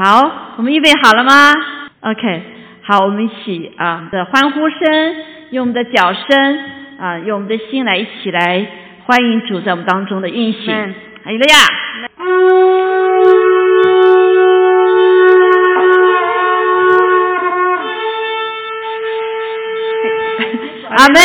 [0.00, 1.52] 好，我们预备好了吗
[2.02, 2.42] ？OK，
[2.84, 4.78] 好，我们一起啊的欢呼声，
[5.50, 6.58] 用我们的脚声
[7.00, 8.64] 啊，用我们的心来一起来
[9.06, 10.72] 欢迎主在我们当中的运行。
[11.24, 11.56] 哈利路亚！
[20.96, 21.20] 阿妹，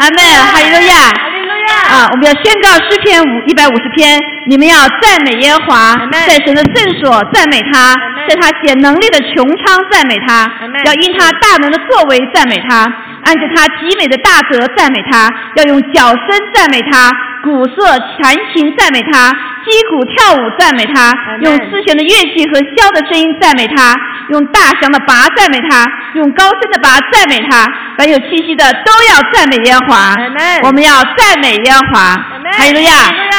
[0.00, 0.96] 阿妹，哈利路亚！
[1.84, 5.94] 啊，我们要宣告诗篇五一百五十篇，你们要赞美耶和华，
[6.26, 7.94] 在神的圣所赞美他，
[8.28, 10.50] 在他显能力的穹苍赞美他，
[10.84, 12.90] 要因他大能的作为赞美他，
[13.24, 17.10] 按着他极美的大德赞美他，要用脚声赞美他，
[17.44, 19.30] 鼓瑟弹琴赞美他，
[19.64, 23.94] 击鼓跳舞赞美他，用丝弦的乐器和箫的声音赞美他，
[24.30, 30.16] 用大响的拔赞美他，用高声的拔赞美他，凡有气息的都要赞美耶和华，
[30.64, 31.72] 我们要赞美耶。
[31.92, 32.16] 华，
[32.56, 32.92] 哈利路亚！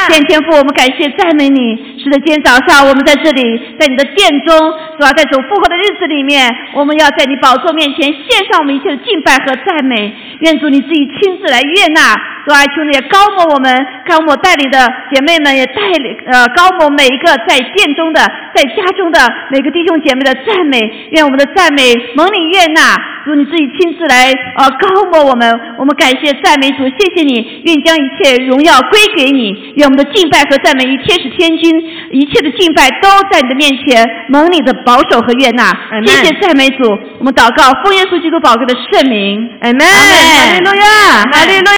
[0.09, 1.96] 天天父，我们感谢赞美你。
[2.07, 3.41] 是的，今天早上我们在这里，
[3.77, 4.55] 在你的殿中，
[4.95, 5.11] 是吧？
[5.11, 10.15] 在主复活的日子里面，我们要在你宝座面前献上我们一切的敬拜和赞美。
[10.39, 12.63] 愿主你自己亲自来悦纳，是吧？
[12.71, 13.75] 求你也高摩我们，
[14.07, 14.79] 看我带领的
[15.11, 18.21] 姐妹们也带领，呃，高摩每一个在殿中的、
[18.55, 19.19] 在家中的
[19.51, 20.79] 每个弟兄姐妹的赞美。
[21.11, 25.43] 愿我们的赞美蒙你悦纳，主你自己亲自来，呃，高摩我们。
[25.77, 28.37] 我们感谢赞美主，谢谢你，愿将一切。
[28.47, 31.73] 荣耀归给你，愿我们的敬拜和赞美一切是天君，
[32.11, 35.63] 一切的敬拜都在你的面前，蒙你的保守和悦纳。
[36.05, 39.79] 谢谢赞美主，我们祷告奉耶稣基督宝贵的圣名，阿门。
[39.79, 41.77] 哈利路亚，哈利路亚，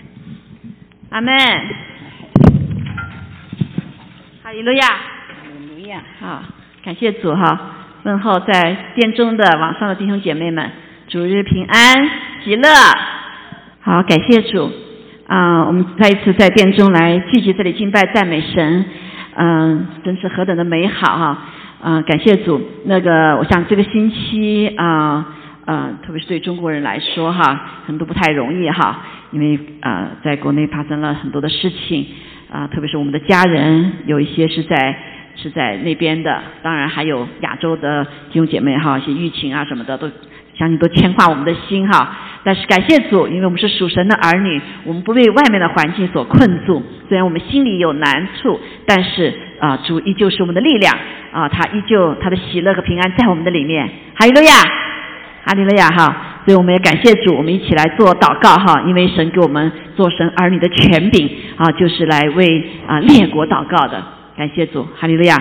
[1.10, 1.36] 阿门。
[4.44, 4.94] 哈利路亚，哈
[5.58, 6.02] 利路亚。
[6.20, 6.44] 好，
[6.84, 7.60] 感谢主哈，
[8.04, 10.72] 问候在殿中的网上的弟兄姐妹们，
[11.08, 12.10] 主日平安
[12.44, 12.70] 喜乐。
[13.82, 14.72] 好，感谢主。
[15.28, 18.84] 啊，我们再一次在殿中来聚集这里敬拜赞美神，
[19.42, 21.38] 嗯，真是何等的美好哈！
[21.82, 22.60] 啊，感谢主。
[22.84, 25.26] 那个，我想这个星期啊，
[25.64, 27.44] 呃，特别是对中国人来说哈，
[27.86, 32.06] 可能都不太容易哈，因为啊，在国内发生了很多的事情
[32.52, 34.98] 啊，特别是我们的家人有一些是在
[35.38, 40.12] 是在那边的，当然还有亚洲的弟兄姐妹哈，一些疫情啊什么的都。
[40.60, 46.84] 相信都牵挂我们的心哈，但是感谢主，因为我们是属神的儿女，我们不被外面的环境所困住。
[47.08, 50.94] 虽然我们心里有难处，但是啊，主依旧是我们的力量
[51.32, 53.90] 啊，他依旧他的喜乐和平安在我们的里面。
[54.16, 54.54] 哈利路亚，
[55.46, 56.26] 哈利路亚哈！
[56.46, 64.04] 所以我们也感谢主，我们一起来做祷告哈，因为神给我们做神儿女的权柄啊，就是来为啊列国祷告的。
[64.36, 65.38] 感谢主，哈利路亚。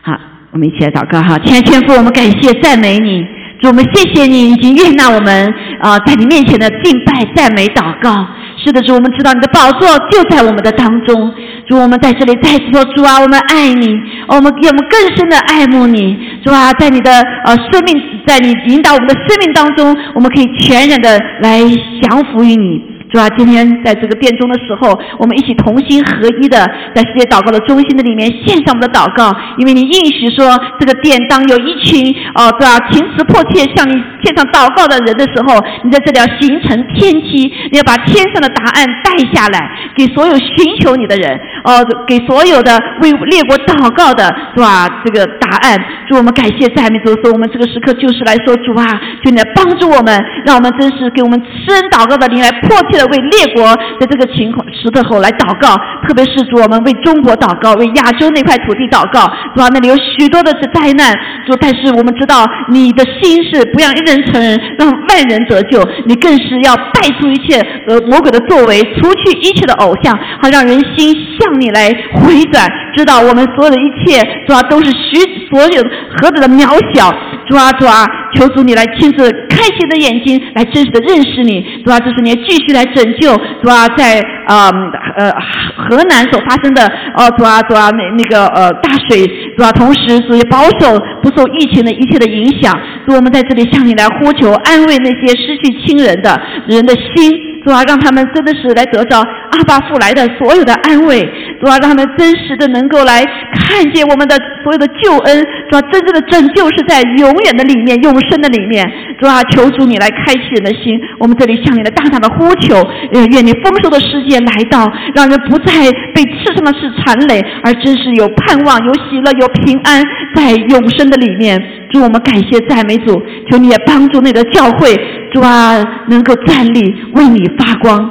[0.00, 0.18] 好，
[0.52, 3.41] 我们一起来祷告哈，亲爱的天父，我们感谢赞美你。
[3.62, 8.26] 主，我们谢谢你已经悦纳我们啊，在你面前的敬拜、赞美、祷告。
[8.58, 11.32] 是的，主，我们知道你的宝座就在我们的当中。
[11.68, 13.86] 主，我们在这里再次说，主啊，我们爱你，
[14.26, 16.18] 我们给我们更深的爱慕你。
[16.44, 17.10] 主啊，在你的
[17.44, 21.60] 呃生命，在你引导我们的生命当中，我们可以全然的来
[22.02, 22.91] 降服于你。
[23.12, 26.58] 主啊，今天在这个殿中的时候，我们一起同心合一的，
[26.94, 30.48] 在世界祷告的中心的里面献上我们的祷告，因为你应许说，
[30.80, 32.80] 这个殿当有一群哦，对吧？
[32.90, 33.92] 情辞迫切向你
[34.24, 39.60] 献上祷告的人的时候，你在这里要形成天梯，你要把天上的答案带下来，
[39.94, 44.24] 给所有寻求你的人，哦，给所有的为列国祷告的，
[44.56, 44.88] 是吧？
[45.04, 45.76] 这个答案，
[46.08, 48.88] 祝我们感谢赞美主，说我们这个时刻就是来说主啊，
[49.22, 53.64] 就来帮助我们，让我们真是给我们施恩祷告的灵来迫切为列国
[53.98, 55.76] 的这个情况时的后来祷告，
[56.06, 59.22] 特别是主我们为中国祷告，为亚洲那块土地祷告，
[59.54, 59.68] 是吧？
[59.72, 61.14] 那里有许多的是灾难，
[61.46, 67.58] 主，但是我们知道你的心是不让一人成人，让万人得救，你更是要败出一切
[67.88, 75.82] 呃魔鬼的作为，除去一切的偶像，好让人心向你来回转，知道我们所有的一切，主啊，都是许所有
[76.16, 77.12] 何等的渺小，
[77.48, 82.82] 主啊，主啊，求主你来亲自开启的眼睛，来真实的认识你，主啊，这是你继续来。
[82.92, 84.68] 拯救主啊，在呃
[85.16, 85.32] 呃
[85.78, 86.84] 河南所发生的
[87.16, 89.26] 哦主啊主啊那那个呃大水
[89.56, 97.51] 主啊，同时属于保守不受疫情的一切的影响，主我们在这里向你来呼求安慰那些失去亲人的人的心。
[97.64, 101.22] 主啊，让他们真的是来得着阿巴父来的所有的安慰。
[101.60, 103.24] 主啊，让他们真实的能够来
[103.54, 105.46] 看见我们的所有的救恩。
[105.70, 108.90] 主啊，真正的拯救是在永远的里面、永生的里面。
[109.20, 111.00] 主啊，求主你来开启人的心。
[111.18, 112.76] 我们这里向你的大大的呼求，
[113.12, 115.72] 愿你丰收的世界来到，让人不再
[116.14, 120.02] 被刺上的是残累，而真是有盼望、有喜乐、有平安
[120.34, 121.62] 在永生的里面。
[121.92, 124.98] 祝我们感谢赞美主，求你也帮助那个教会。
[125.32, 125.76] 主啊，
[126.08, 126.80] 能够站立
[127.14, 128.10] 为你发光，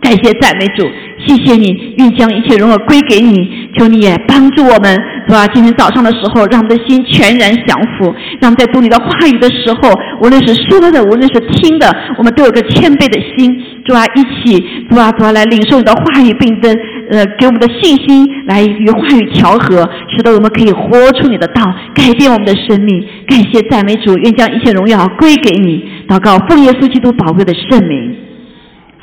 [0.00, 0.84] 感谢赞美主，
[1.26, 3.64] 谢谢你，愿将一切荣耀归给你。
[3.76, 4.92] 求你也帮助我们，
[5.26, 5.48] 是吧？
[5.48, 8.04] 今天早上的时候，让我们的心全然降服，
[8.40, 9.90] 让我们在读你的话语的时候，
[10.22, 16.72] 无论是说的，无论是听的，我们都有个谦卑的心，主啊，一起，主啊，主啊，来领受你的话语，并跟
[17.10, 21.60] 呃给我们的信心来与话语调和，使得我们可以活出你的道，
[21.92, 23.04] 改变我们的生命。
[23.26, 25.84] 感谢赞美主，愿将一切荣耀归给你。
[26.06, 28.14] 祷告，奉耶稣基督宝贵的圣名，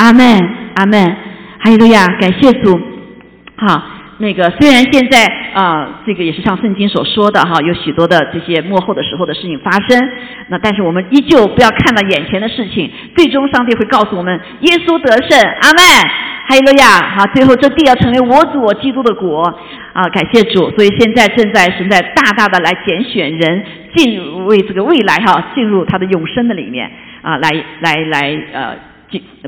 [0.02, 0.26] 阿门，
[0.78, 1.16] 阿门。
[1.64, 2.82] 哈利路亚，感谢主。
[3.56, 3.84] 好，
[4.18, 10.10] 那个虽然现在啊，这个也是像圣经所说的哈，有许多的这些幕后的时候的事情发生，
[10.48, 15.84] 那但是我们依旧不要看到眼前的事情，最终上帝会告诉我们，耶稣得胜，阿门。
[16.50, 19.44] 哈利路亚，好，最后这地要成为我主我基督的国
[19.94, 20.72] 啊，感谢主。
[20.72, 23.64] 所以现在正在神在大大的来拣选人
[23.96, 26.90] 进入为这个未来哈，进入他的永生的里面
[27.22, 27.52] 啊，来
[27.82, 28.91] 来来呃。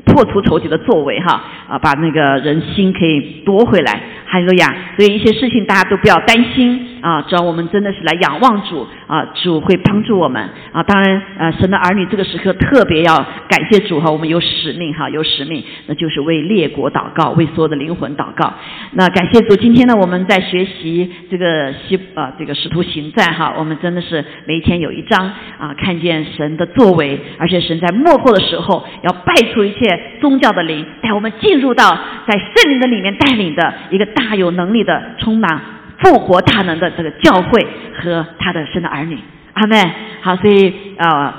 [0.05, 4.75] 破除仇敌的作为哈啊，把那个人心可以夺回来，哈利路亚！
[4.97, 10.83] 所以一些事情大家都不要担心啊，只要我们真的是来仰望主啊，主会帮助我们啊。
[10.83, 13.15] 当然呃，神的儿女这个时刻特别要
[13.47, 18.53] 感谢主哈，我们有使命哈，有使命，那就是为列国祷告，为所有的灵魂祷告。
[18.91, 29.33] 那感谢主，今天呢我们在学习这个西啊这个使徒行传哈，我们真的是每一天有一章啊，看见神的作为，而且神在幕后的时候要拜。
[29.53, 31.87] 除一切宗教的灵，带我们进入到
[32.27, 35.61] 在圣灵的里面带领的一个大有能力的、充满
[35.99, 39.17] 复活大能的这个教会和他的神的儿女。
[39.53, 39.77] 阿门。
[40.21, 41.33] 好，所以呃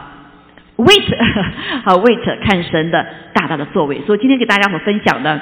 [0.76, 1.02] ，wait，
[1.84, 4.00] 好 wait，看神的大大的作为。
[4.06, 5.40] 所以今天给大家伙分享的，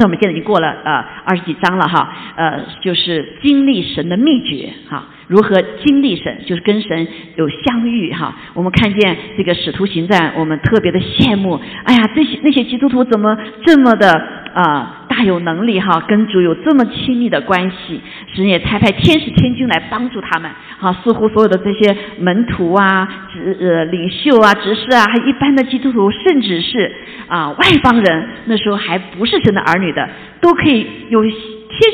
[0.00, 5.04] 那我们现在已经过了呃二十几章了哈，呃，就是经历神的秘诀哈。
[5.28, 7.06] 如何经历神，就是跟神
[7.36, 8.34] 有相遇哈。
[8.54, 11.60] 我们看见这个使徒行传，我们特别的羡慕。
[11.84, 13.36] 哎呀，这些那些基督徒怎么
[13.66, 18.00] 这么的啊大有能力哈，跟主有这么亲密的关系？
[18.34, 20.50] 神也差派天使天君来帮助他们。
[20.78, 26.92] 好，似乎所有的这些门徒啊、执呃领袖啊、执事啊，还一般的基督徒，甚至是
[27.28, 30.08] 啊外邦人，那时候还不是神的儿女的，
[30.40, 31.32] 都可以有天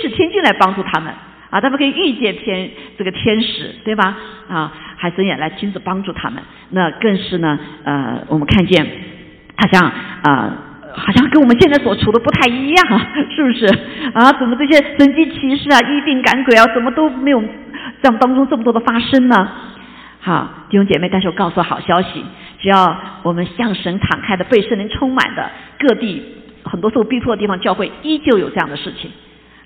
[0.02, 1.12] 使天君来帮助他们。
[1.48, 2.68] 啊，他们可以遇见天
[2.98, 4.16] 这个天使，对吧？
[4.48, 6.42] 啊，海神也来亲自帮助他们。
[6.70, 8.84] 那更是呢，呃，我们看见
[9.56, 9.90] 好像
[10.22, 10.52] 啊，
[10.96, 13.00] 好像跟我们现在所处的不太一样，
[13.30, 13.66] 是不是？
[14.14, 17.42] 啊，怎么这些神迹奇事啊、医病赶鬼啊，怎么都没有
[18.02, 19.48] 像当中这么多的发生呢？
[20.20, 22.24] 好，弟兄姐妹，但是我告诉好消息，
[22.60, 26.22] 只要我们向神敞开的、被圣灵充满的各地
[26.64, 29.10] 很多受逼迫的地方，教会依旧有这样的事情。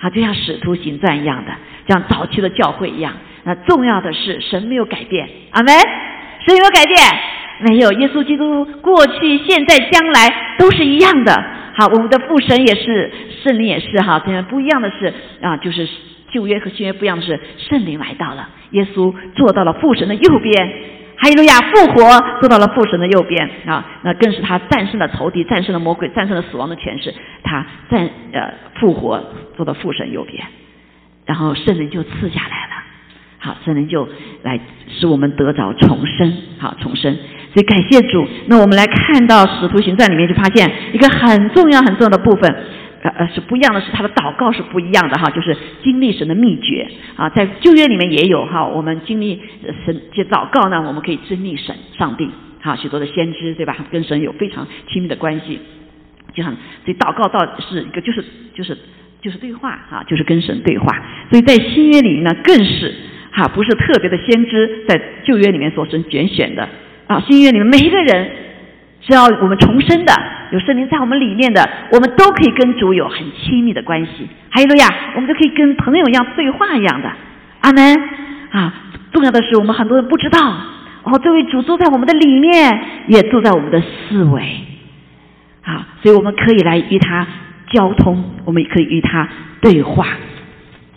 [0.01, 1.53] 啊，就像使徒行传一样的，
[1.89, 3.13] 像早期的教会一样。
[3.45, 5.75] 那重要的是，神没有改变，阿门。
[6.47, 6.97] 神有没有改变？
[7.69, 7.93] 没有。
[7.93, 10.29] 耶稣基督过去、现在、将来
[10.59, 11.33] 都是一样的。
[11.79, 13.11] 好，我们的父神也是，
[13.43, 14.23] 圣灵也是哈。
[14.25, 15.89] 这样不一样的是啊，就是
[16.31, 20.73] 旧约和新约不一样的是，圣灵来到了，耶稣坐到了父神的右边。
[21.23, 22.03] 哈利路亚，复活
[22.41, 27.15] 坐到了父神的右边啊，那更是他战胜了仇敌，战胜了魔鬼，战胜了死亡的权势。
[27.45, 29.23] 他战呃复活
[29.55, 30.43] 坐到父神右边，
[31.27, 32.73] 然后圣灵就赐下来了。
[33.39, 34.09] 好，圣灵就
[34.43, 34.59] 来
[34.89, 37.15] 使我们得着重生，好重生。
[37.53, 38.27] 所以感谢主。
[38.47, 42.55] 那我们来看到使徒行传里面就发现一个很重要很重要的部分。
[43.03, 46.87] 呃呃，是不一样的，是他的祷告是不一样的哈，就是经历神的秘诀
[47.17, 49.41] 啊，在旧约里面也有哈，我们经历
[49.87, 52.29] 神这祷告呢，我们可以经历神上帝
[52.61, 55.59] 哈，许多的先知对吧，跟神有非常亲密的关系，
[56.35, 56.55] 就像
[56.85, 58.23] 这祷告到是一个就是
[58.55, 58.77] 就是
[59.23, 62.95] 就是对话哈，就是跟神对话，所以在新约里面呢更是
[63.33, 66.69] 哈，不是特别的先知在旧约里面所神拣选的
[67.11, 68.31] 啊，新约里面每一个人。
[69.03, 70.13] 是要我们重生的，
[70.53, 74.29] 有圣灵在我们里面的，我们都可以跟主有很亲密的关系。
[74.51, 74.87] 还有路亚，
[75.17, 77.11] 我们都可以跟朋友一样对话一样的。
[77.63, 77.97] 阿门
[78.51, 78.75] 啊！
[79.11, 80.39] 重要的是，我们很多人不知道
[81.05, 84.43] 哦，这位主坐在我们的里面，也坐在我们的思维
[85.63, 87.27] 啊，所以我们可以来与他
[87.73, 89.27] 交通，我们也可以与他
[89.63, 90.07] 对话。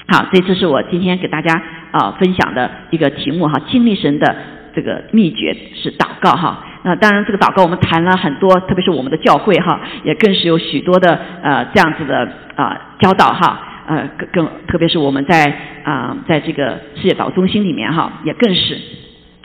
[0.08, 4.36] 好，所以这是我今天给大家啊分享的一个题目哈，经历神的
[4.76, 6.64] 这个秘诀是祷告哈。
[6.84, 18.78] 那当然，这个祷告我们谈了很多，特别是我们的教会哈，也更是有许多的呃这样子的啊教导哈，呃更更特别是我们在啊在这个世界祷中心里面哈，也更是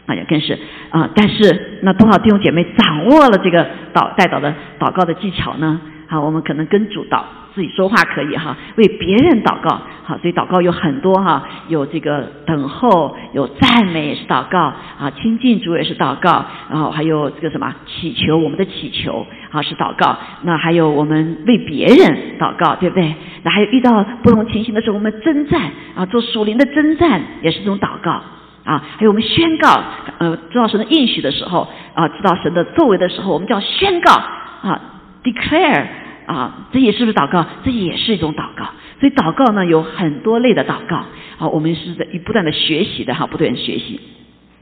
[0.07, 0.59] 啊也更是
[0.91, 5.81] 啊，但是那多少弟兄姐妹掌握了这个祷带祷的祷告的技巧呢？
[6.09, 7.23] 啊，我们可能跟主祷
[7.59, 23.12] 自己说话可以哈，为别人祷告好，所以祷告有很多哈，有这个等候，有赞美也是祷告啊，亲近主也是祷告，然后还有这个什么祈求我们的祈求啊是祷告，那还有我们为别人祷告，对不对？
[23.43, 25.61] 那还有遇到不同情形的时候，我们征战
[25.97, 28.23] 啊，做属灵的征战也是这种祷告。
[28.65, 29.83] 啊，还有我们宣告，
[30.19, 34.79] 呃，知道神的应许的时候，啊，知道神的作为的时候，我们叫宣告，啊
[35.25, 35.87] ，declare，
[36.29, 37.47] 啊，这也是不是祷告？
[37.65, 38.67] 这也是一种祷告。
[39.01, 40.97] 所以祷告呢，有很多类的祷告，
[41.39, 43.99] 啊，我们是在不断的学习的哈，不断学习。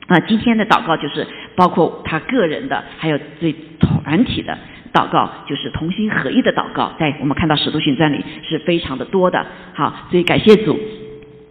[0.06, 4.56] 啊，今天的祷告就是包括他个人的，还有对团体的
[4.92, 9.44] 祷告，就是同心合一的祷告，在我们看到使徒行传里是非常的多的。
[9.74, 10.78] 好，所以感谢主。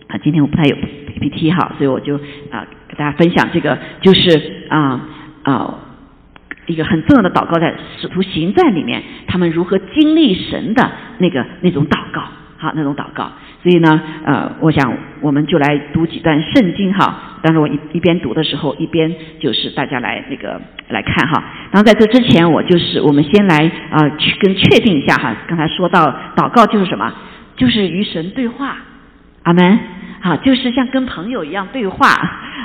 [0.08, 2.16] 啊，今天我不太有 PPT 哈，所以我就
[2.52, 5.02] 啊给大家分享这个，就是啊
[5.44, 5.80] 啊
[6.66, 12.22] 一个很重要的祷告，在使徒行传里面，他们如何经历神的那个那种祷告，
[12.58, 13.32] 好那种祷告。
[13.62, 17.40] 所以呢，呃，我想我们就来读几段圣经哈。
[17.42, 21.44] 当时我一一边读的时候，一边就是大家来那个来看哈。
[21.72, 25.36] 然后在这之前，我就是我们先来啊去跟确定一下哈。
[25.48, 26.06] 刚才说到
[26.36, 27.12] 祷告就是什么？
[27.56, 28.76] 就是与神对话。
[29.44, 29.80] 阿门，
[30.22, 32.08] 好，就是像跟朋友一样对话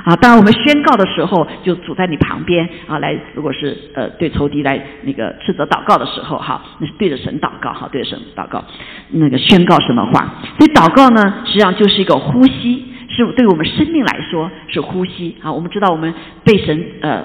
[0.04, 0.16] 啊。
[0.16, 8.64] 当然，我们宣告的时候，就主在你旁边啊，来，如果是呃对仇敌来那个斥责祷告的时候，哈，那是对着神祷告，哈，对着神祷告，
[9.10, 10.34] 那个宣告什么话？
[10.58, 15.52] 所以祷告呢，实际上就是一个呼吸，是对我们生命来说是呼吸啊。
[15.52, 16.12] 我们知道，我们
[16.44, 17.24] 被神呃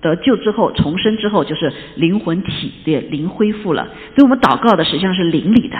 [0.00, 5.76] 得救之后，重生之后，就是灵魂体的灵恢复了，所以我们祷告的实际上是灵里的。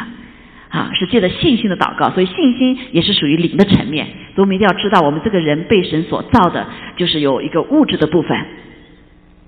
[0.73, 4.07] 啊，是借着信心的祷告，所以信心也是属于灵的层面。
[4.35, 8.35] 所以我们一定要知道，我们这个人被神所造的，就是有一个物质的部分，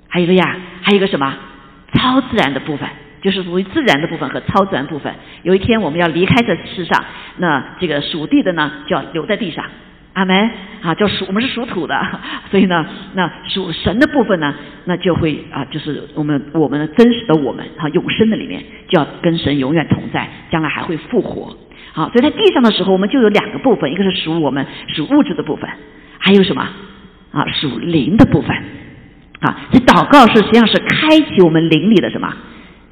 [0.06, 1.34] 还有一个呀，还有一个什么
[1.94, 2.86] 超自然的部分，
[3.22, 5.14] 就是属于自然的部分和超自然部分。
[5.42, 7.02] 有一天我们要离开这世上，
[7.38, 9.64] 那这个属地的呢，就要留在地上。
[10.14, 12.00] 阿门啊，就属我们是属土的，
[12.50, 14.54] 所以呢，那属神的部分呢，
[14.84, 21.56] 那就会啊，就是我们我们的真实的我们哈，永生的里面就要跟神永远同在，将来还会复活。
[21.92, 25.68] 好，所以在地上的时候，我们就有两个部分，一个是属我们属物质的部分，
[26.18, 26.62] 还有什么
[27.32, 28.56] 啊，属灵的部分
[29.40, 29.66] 啊。
[29.72, 32.32] 这祷告是实际上是开启我们灵里的什么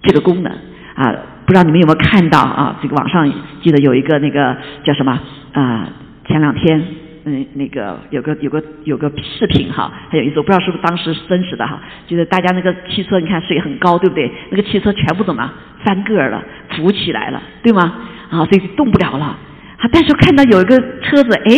[0.03, 0.53] 这个功能
[0.97, 1.15] 啊？
[1.47, 2.81] 不知道你们有没有看到啊？
[2.83, 5.21] 这个网上记得有一个那个叫什么
[5.53, 5.89] 啊？
[6.27, 6.85] 前两天。
[7.25, 14.31] 嗯，那个有个有个有个视频哈，很有意思，我不知道是不是当时真实的哈，就是大家那个汽车，你看水很高，对不对？
[14.51, 15.49] 那个汽车全部怎么
[15.85, 17.95] 翻个儿了，浮起来了，对吗？
[18.31, 19.27] 啊，所以动不了了。
[19.27, 21.55] 啊，但是看到有一个车子，哎，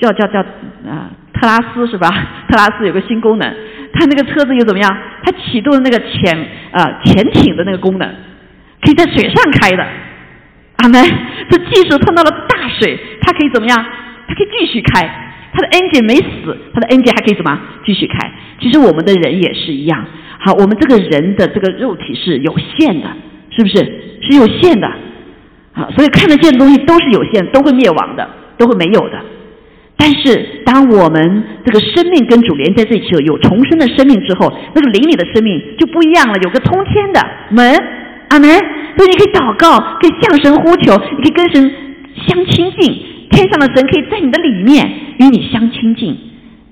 [0.00, 0.40] 叫叫叫
[0.88, 2.08] 啊，特拉斯是吧？
[2.50, 3.48] 特拉斯有个新功能，
[3.92, 4.96] 它那个车子又怎么样？
[5.22, 6.36] 它启动了那个潜
[6.72, 8.08] 啊潜艇的那个功能，
[8.82, 9.86] 可以在水上开的。
[10.78, 11.00] 阿门。
[11.48, 13.84] 这即使碰到了大水，它可以怎么样？
[14.28, 15.02] 它可以继续开，
[15.52, 18.30] 它的 n 键没死，它的 n 键还可以什么继续开？
[18.60, 20.04] 其实我们的人也是一样，
[20.38, 23.08] 好，我们这个人的这个肉体是有限的，
[23.50, 23.76] 是不是？
[24.28, 24.88] 是有限的，
[25.74, 28.28] 啊，所以看得见的东西都是有限，都会灭亡的，
[28.58, 29.20] 都会没有的。
[29.98, 37.72] 但是当我们这个生命跟主连在一起，有重生的生命之后，那个灵里的生命就不一样了，有个通天的门，
[38.30, 38.50] 阿门。
[38.96, 41.70] 所以你可以祷告，可以向神呼求，你可以跟神
[42.26, 43.15] 相亲近。
[43.30, 46.16] 天上的神可以在你的里面与你相亲近，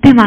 [0.02, 0.24] 对吗？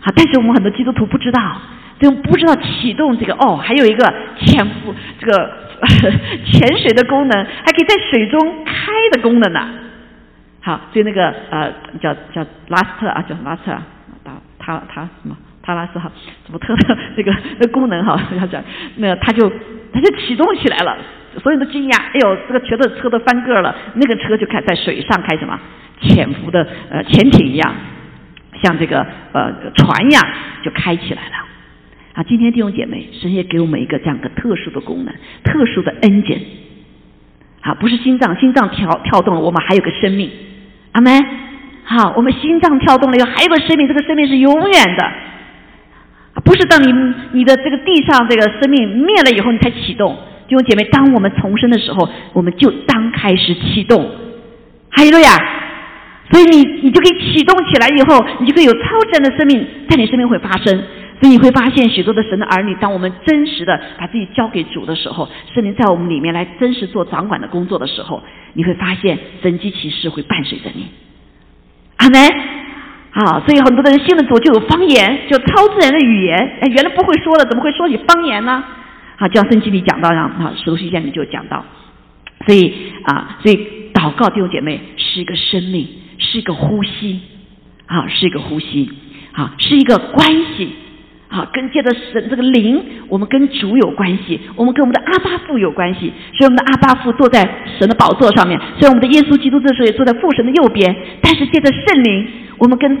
[0.00, 1.60] 好，但是我们很多基督徒不知道，
[2.00, 4.04] 就不知道启动这个哦，还有一个
[4.40, 5.50] 潜伏这个
[6.44, 9.68] 潜水的功能，还可以在水中开的功能呢。
[10.60, 13.76] 好，所以那个呃叫叫拉斯特啊，叫拉斯特，
[14.24, 15.36] 他他他什么？
[15.64, 16.10] 他拉斯哈，
[16.44, 18.20] 怎么特的这个那功能哈？
[18.40, 18.62] 要讲
[18.96, 19.48] 那他就
[19.92, 20.96] 他就启动起来了。
[21.40, 25.58] 所有人都惊讶，哎呦，这个觉得车都翻个了，那个车就开在水上开什么
[26.00, 27.74] 潜伏的呃潜艇一样，
[28.62, 30.22] 像这个呃船一样
[30.62, 31.36] 就开起来了。
[32.14, 36.42] 啊，今天弟兄姐妹，神也给我们一个这样的特殊的功能，特殊的 engine。
[37.62, 40.30] 啊，不是心脏，心脏跳跳动了，我们还有个生命。
[40.92, 41.12] 阿门。
[41.84, 45.12] 好，我们心脏跳动了以后，还有个生命，这个生命是永远的。
[46.44, 50.16] 不是等你你的这个地上这个生命灭了以后，你才启动。
[50.48, 54.04] 弟兄姐妹，当我们重生的时候，我们就当开始启动，
[54.90, 55.30] 哈利路亚！
[56.30, 58.80] 所以你你就可以启动起来以后，你就可以有超
[59.10, 60.82] 自然的生命在你身边会发生。
[61.20, 68.20] 所以你会发现许多的神的儿女，当我们真实的把自己交给主的时候，圣灵在我们里面来真实做掌管的工作的时候，
[68.54, 70.88] 你会发现神迹奇事会伴随着你。
[71.98, 72.20] 阿门！
[73.12, 76.36] 好，所以很多的人信了主就有方言，就超自然的语言。
[76.62, 78.64] 哎，原来不会说的，怎么会说起方言呢？
[79.22, 81.64] 啊，教圣经里讲到，一样啊，使徒行传里就讲到，
[82.44, 82.74] 所以
[83.04, 85.86] 啊，所以祷告弟兄姐妹是一个生命，
[86.18, 87.20] 是一个呼吸，
[87.86, 88.90] 啊，是一个呼吸，
[89.30, 90.74] 啊，是一个关系。
[91.28, 96.12] 啊，跟借着神这个灵，我们跟主有关系，我们跟我们的阿巴父有关系。
[96.36, 97.42] 所以我们的阿巴父坐在
[97.78, 100.94] 神的宝座上面，所以我们的耶稣基督这时候也坐在父神的右边。
[101.22, 102.98] 但是借着圣灵，我们跟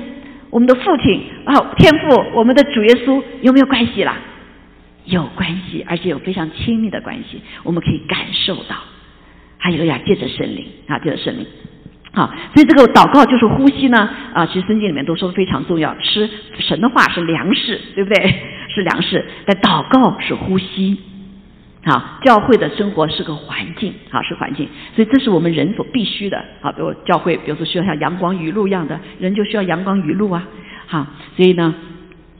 [0.48, 4.16] 我们的父亲啊天父，我们的主耶稣有没有关系啦？
[5.04, 8.76] 有关系，而且有非常亲密的关系，我们可以感受到。
[9.58, 11.46] 还有呀，借着圣灵啊，借着圣灵。
[12.14, 15.94] 好，所以这个祷告就是呼吸呢啊，其实圣经里面都说的非常重要。
[16.02, 16.28] 吃
[16.58, 18.34] 神的话是粮食，对不对？
[18.68, 20.98] 是粮食，但祷告是呼吸。
[21.84, 26.44] 好，教会的生活是个环境，好是环境，所以这是我们人所必须的。
[26.60, 30.46] 好，比如教会，比如说需要像阳光雨露一样的人，就需要阳光雨露啊。
[30.86, 31.06] 好，
[31.36, 31.74] 所以呢，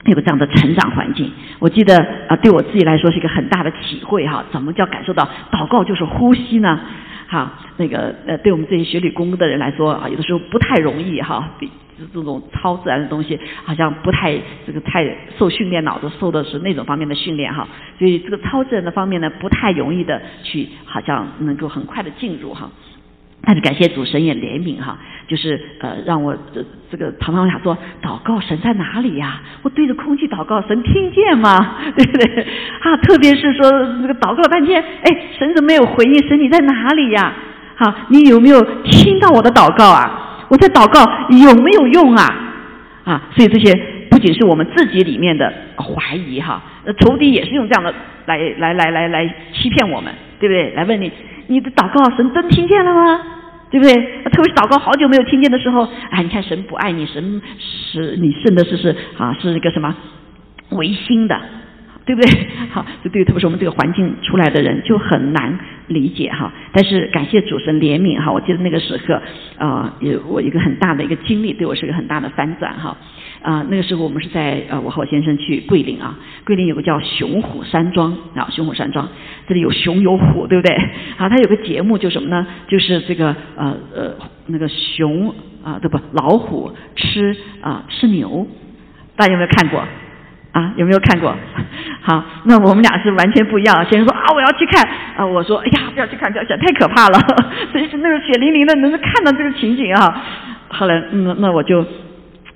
[0.05, 1.31] 有个这样的成长环境。
[1.59, 4.43] 我记得啊，对我自己来说是一个很大的体会哈。
[4.51, 6.79] 怎么叫感受到祷告就是呼吸呢？
[7.27, 11.49] 哈，那个呃，对我们这些学理工的人来说啊，有的时候不太容易哈。
[11.59, 11.69] 比
[12.11, 14.35] 这种超自然的东西，好像不太
[14.67, 15.05] 这个太
[15.37, 17.67] 受训练，脑子受的是那种方面的训练哈。
[17.97, 22.69] 所以这个超自然的方面呢，不太容易的去，好像能够很快的进入哈。
[23.45, 24.97] 但是感谢主神也怜悯哈，
[25.27, 29.41] 就是呃让我这这个常常想说祷告神在哪里呀？
[29.63, 31.75] 我对着空气祷告，神听见吗？
[31.97, 32.41] 对不对？
[32.79, 33.69] 啊，特别是说
[34.01, 36.27] 这个祷告了半天，哎，神怎么没有回应？
[36.27, 37.33] 神你在哪里呀？
[37.75, 40.45] 好，你有没有听到我的祷告啊？
[40.49, 42.23] 我在祷告有没有用啊？
[43.03, 43.77] 啊，所以这些
[44.09, 46.63] 不仅是我们自己里面的怀疑哈，
[47.01, 47.93] 仇敌也是用这样的
[48.25, 50.73] 来来来来来欺骗我们，对不对？
[50.75, 51.11] 来问你。
[51.47, 53.21] 你的祷告神真听见了吗？
[53.69, 53.93] 对不对？
[54.29, 59.95] 特别是祷告好久没有听见的时候，哎，你看神不爱你，神是你信的是是啊，是一个什么
[60.69, 61.41] 违心的，
[62.05, 62.47] 对不对？
[62.71, 65.57] 好，就对于，特别是我们这个环境出来的人就很难
[65.87, 66.53] 理解哈。
[66.71, 69.19] 但是感谢主神怜悯哈，我记得那个时刻
[69.57, 72.95] 啊，有我一个很大的一个经历，对我是个很大的翻转哈。
[73.43, 79.07] 啊，那个时候我们是在呃，我和我先生去桂林啊，桂林有个叫熊虎山庄啊，熊虎山庄，
[79.47, 80.73] 这里有熊有虎，对不对？
[81.19, 82.47] 啊，它有个节目就什么呢？
[82.69, 84.15] 就是这个呃呃
[84.47, 85.99] 那个熊啊，对不？
[86.13, 88.47] 老虎吃啊吃牛，
[89.17, 89.83] 大家有没有看过？
[90.53, 91.35] 啊，有没有看过？
[92.01, 93.75] 好，那我们俩是完全不一样。
[93.89, 94.87] 先生说啊，我要去看
[95.17, 97.19] 啊，我说哎呀，不要去看，不要去，太可怕了。
[97.73, 100.23] 所以是那个血淋淋的，能够看到这个情景啊。
[100.69, 101.85] 后来那那我就。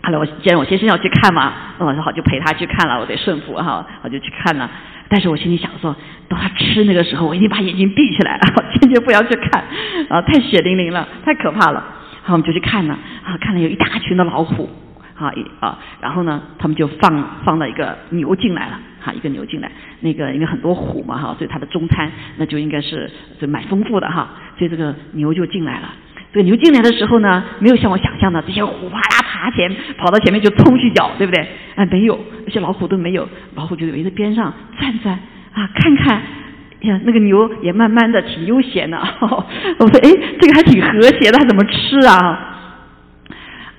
[0.08, 4.70] 后来我既然我先生要去看嘛，那我说好就陪他去看了，我得顺服哈，我就去看了。
[5.10, 5.94] 但是我心里想说，
[6.30, 8.40] 等他吃那个时候，我一定把眼睛闭起来，
[8.80, 9.62] 坚决不要去看，
[10.08, 11.84] 啊，太血淋淋了，太可怕了。
[12.24, 12.94] 好，我们就去看了，
[13.26, 14.70] 啊，看了有一大群的老虎，
[15.18, 25.90] 啊，啊，然后呢，他们就放放了一个牛进来了，哈，一个牛进来，那个因为很多虎嘛，哈，所以它的中餐那就应该是就蛮丰富的哈，所以这个牛就进来了。
[26.34, 31.48] 这个牛进来的时候呢，没有像我想象的这些虎哇啦爬前跑到前面就冲去咬，对不对？
[31.76, 35.14] 哎，没有，那些老虎都没有，老虎就围在边上站站
[35.54, 36.22] 啊，看看
[36.82, 38.98] 呀，那个牛也慢慢的挺悠闲的。
[39.80, 40.10] 我说，哎，
[40.40, 42.54] 这个还挺和谐的，它怎么吃啊？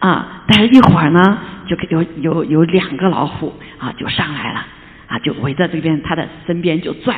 [0.01, 4.67] 啊，但是一会儿呢，就有有有两个老虎啊，就上来了
[5.07, 7.17] 啊，就围在这边它的身边就转。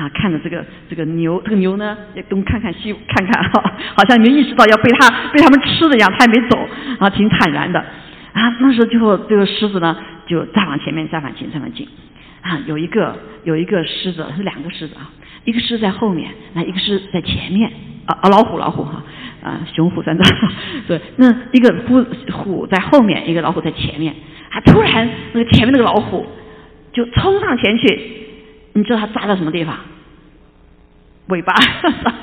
[0.00, 3.62] 啊，看着这个这个牛，这个牛呢也东看看西看看，哈，
[3.94, 6.58] 好像没意识到要被他被他们吃的一样，他也没走，
[6.98, 7.78] 啊，挺坦然的。
[7.78, 9.94] 啊，那时候最后这个狮子呢
[10.26, 11.86] 就再往前面再往前再往前，
[12.40, 15.10] 啊，有一个有一个狮子是两个狮子啊，
[15.44, 17.70] 一个狮子在后面，那一个狮子在前面，
[18.06, 19.02] 啊啊老虎老虎哈，
[19.42, 20.52] 啊熊虎三藏，
[20.88, 24.14] 对，那一个虎虎在后面，一个老虎在前面，
[24.50, 26.26] 啊突然那个前面那个老虎
[26.94, 28.19] 就冲上前去。
[28.72, 29.76] 你知道他扎在什么地方？
[31.28, 31.54] 尾巴，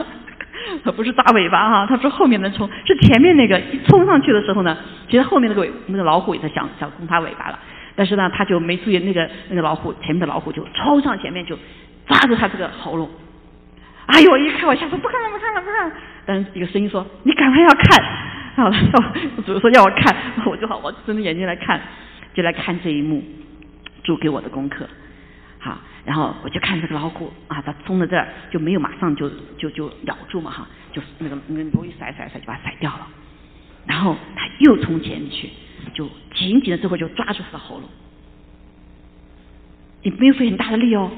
[0.83, 7.59] 他不是扎尾巴哈，他是后面能冲，是前面那个一冲上去的时候呢，其实后面那个尾那个老虎也在想想攻他尾巴了，
[7.95, 11.57] 但是呢他就没注意那个那个老虎前面的老虎就冲上前面就
[12.05, 13.09] 抓住他这个喉咙，
[14.07, 18.03] 哎呦一看我吓说不看了不看了不看了，但是一个声音说你赶快要看，
[18.57, 18.75] 好了，
[19.45, 21.79] 主说要我看，我就好我睁着眼睛来看，
[22.33, 23.23] 就来看这一幕，
[24.03, 24.85] 主给我的功课。
[25.59, 33.05] 好，然后我就看这个老虎啊，它冲到这儿就没有马上就就就咬住嘛哈，就那个那个牛一甩甩甩就把它甩掉了，
[33.85, 35.49] 然后它又冲前去，
[35.93, 37.89] 就紧紧的这会就抓住它的喉咙，
[40.01, 41.11] 也没有费很大的力哦，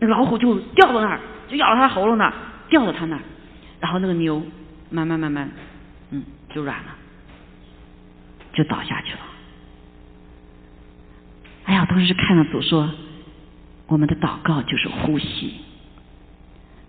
[0.00, 2.32] 那老虎就掉到那儿，就咬到它喉咙那儿，
[2.70, 3.22] 掉到它那儿，
[3.80, 4.42] 然后那个牛
[4.88, 5.50] 慢慢慢慢
[6.08, 6.96] 嗯就软了，
[8.54, 9.20] 就倒下去了。
[11.64, 12.88] 哎呀，当时看了主说。
[13.92, 15.52] 我们的祷告就是呼吸。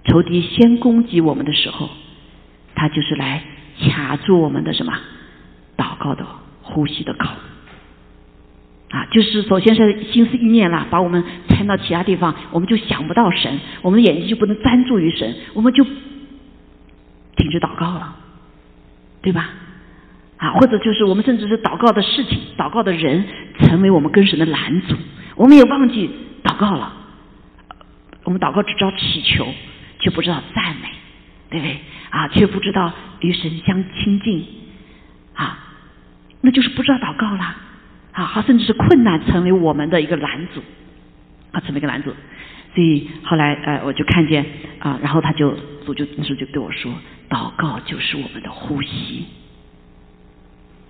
[0.06, 1.90] 仇敌先攻击我们的时候，
[2.76, 3.44] 他就是来
[3.82, 4.94] 卡住我们的什么
[5.76, 6.26] 祷告的
[6.62, 7.28] 呼吸的口。
[8.90, 18.16] 啊，就是首先是心思意念啦，把我们掺到其他地方，我们就想不到神，我们的眼睛就不能专注于神，我们就停止祷告了，
[19.22, 19.50] 对吧？
[20.38, 23.26] 啊，或者就是我们甚至是祷告的事情、祷告的人，
[23.60, 24.96] 成为我们跟神的拦阻，
[25.36, 26.10] 我们也忘记
[26.44, 26.94] 祷告了。
[28.24, 29.46] 我们祷告只知道祈求，
[30.00, 30.88] 却不知道赞美，
[31.50, 31.78] 对不对？
[32.10, 34.46] 啊，却不知道与神相亲近，
[35.34, 35.60] 啊，
[36.42, 37.58] 那就是不知道祷告了。
[38.14, 40.62] 啊，他甚至是困难成为我们的一个拦阻，
[41.52, 42.14] 啊，成为一个拦阻。
[42.76, 44.46] 所以后来呃，我就看见
[44.80, 46.94] 啊，然后他就主就那时候就对我说，
[47.28, 49.26] 祷告就是我们的呼吸。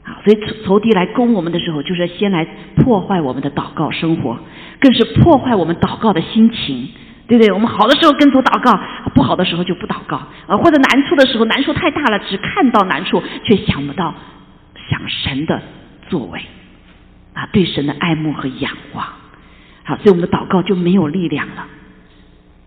[0.04, 4.38] 啊，所以仇敌来攻我们的时候，就是先来破坏我们的祷告生活，
[4.80, 6.90] 更是破坏我们祷告的心情，
[7.28, 7.52] 对不对？
[7.54, 8.78] 我们好的时候跟主祷告，
[9.16, 14.14] 不好的时候就不祷告，啊，或者难处的时候难处太大了，只看到难处，却想不到
[14.90, 15.62] 想神的
[16.10, 16.42] 作为。
[17.34, 19.04] 啊，对神的爱慕和仰望，
[19.84, 21.66] 好，所以我们的祷告就没有力量了。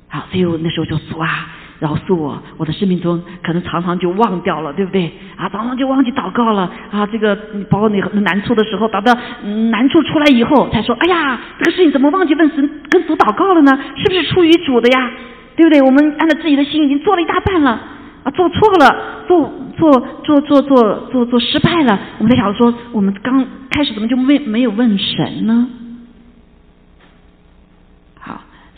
[0.09, 5.13] 好，所以我那时候就说啊，饶恕我，我的生命中可能常常就忘掉了，对不对？
[5.37, 6.71] 啊，常常就忘记祷告了。
[6.91, 7.37] 啊，这个
[7.71, 9.15] 包括你难处的时候，等到
[9.71, 13.73] 难处出来以后，才说，哎呀，这个事情怎么忘记问神跟主祷告了呢？
[13.97, 15.11] 是不是出于主的呀？
[15.57, 15.81] 对不对？
[15.83, 17.71] 我们按照自己的心已经做了一大半了，
[18.25, 19.91] 啊，做错了，做做
[20.23, 21.99] 做做做做做失败了。
[22.19, 23.47] 我们在想说，我们刚。
[23.69, 25.69] 开始怎么就没没有问神呢？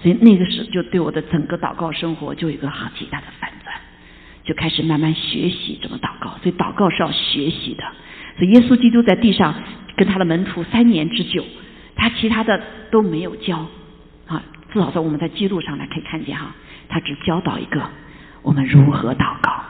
[0.01, 3.75] 所以那个时就对我的整个祷告生活就有一个很极大的反转，
[4.45, 6.39] 就开始慢慢学习怎么祷告。
[6.43, 7.85] 所以祷告是要学习的。
[8.39, 9.55] 所以耶稣基督在地上
[9.97, 11.45] 跟他的门徒三年之久，
[11.97, 13.67] 他其他的都没有教
[14.27, 14.43] 啊。
[14.73, 16.55] 至少说我们在记录上来可以看见哈，
[16.89, 17.83] 他只教导一个
[18.43, 19.65] 我们如何祷告，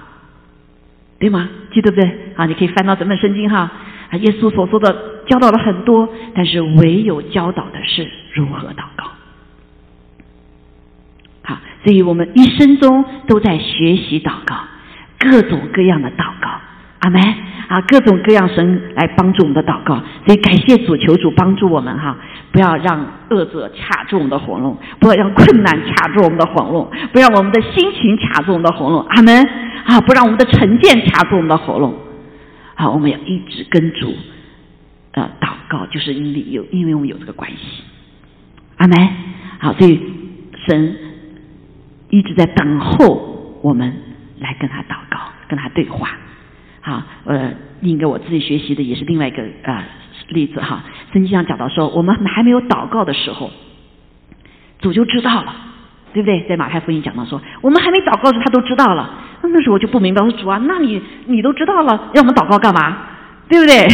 [1.18, 1.48] 对吗？
[1.72, 2.34] 记得不对？
[2.36, 3.70] 啊，你可以翻到整本圣经哈。
[4.10, 9.06] 啊，耶稣所说的教导了很多，但是唯有教导的是如何祷告。
[11.88, 14.54] 好，所以我们一生中都在学习祷告，
[15.18, 16.50] 各种各样的祷告。
[16.98, 17.22] 阿门
[17.68, 19.94] 啊，各种各样神来帮助我们的祷告。
[20.26, 22.14] 所以感谢主，求主帮助我们哈，
[22.52, 29.00] 不要让恶者卡住我们的喉咙，不要让困难卡住我们的喉咙，不让我们的心情卡住我们的喉咙。
[29.08, 29.34] 阿门
[29.86, 31.94] 啊，不让我们的成见卡住我们的喉咙。
[32.74, 34.14] 好，我们要一直跟主
[35.12, 37.82] 呃祷告，就是因为有，因为我们有这个关系。
[38.76, 39.08] 阿门。
[39.60, 40.00] 好，所以
[40.66, 40.96] 神
[42.10, 43.92] 一直在等候我们
[44.38, 45.18] 来跟他祷告，
[45.48, 46.08] 跟他对话。
[46.80, 49.84] 好，呃，另一个我自己学习的也是另外一个呃
[50.28, 50.82] 例子哈。
[51.12, 53.50] 圣经上讲到说，我们还没有祷告的时候，
[54.78, 55.54] 主就知道了，
[56.12, 56.46] 对不对？
[56.48, 59.24] 在马太福音讲到说，我们还没祷告时，他都知道了。
[59.42, 62.96] 那时候我就不明白，我说主啊，那你你都知道了，让我们祷告干嘛？
[63.48, 63.88] 对不对？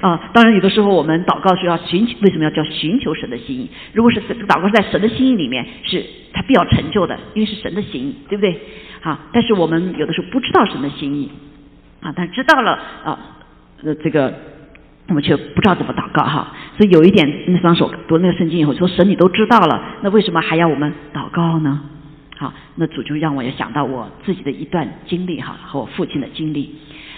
[0.00, 3.68] 啊，当然有的时候我们祷告是要寻求，为什么要叫寻求神的心意？
[3.92, 8.58] 如果是祷告是在神的心意里面，是他必要成就的，因为是神的心意，对不对？
[9.00, 11.30] 好，但是我们有的时候不知道神的心意
[12.00, 12.72] 啊，但知道了
[13.04, 13.18] 啊，
[13.82, 14.32] 呃，这个
[15.08, 16.52] 我们却不知道怎么祷告哈。
[16.76, 21.80] 所以有一点，那双手读那个圣经以后说神你都知道了，那为什么还要我们祷告呢？
[22.36, 26.72] 好，那主就让我也想到我自己的一段经历哈，和我父亲的经历。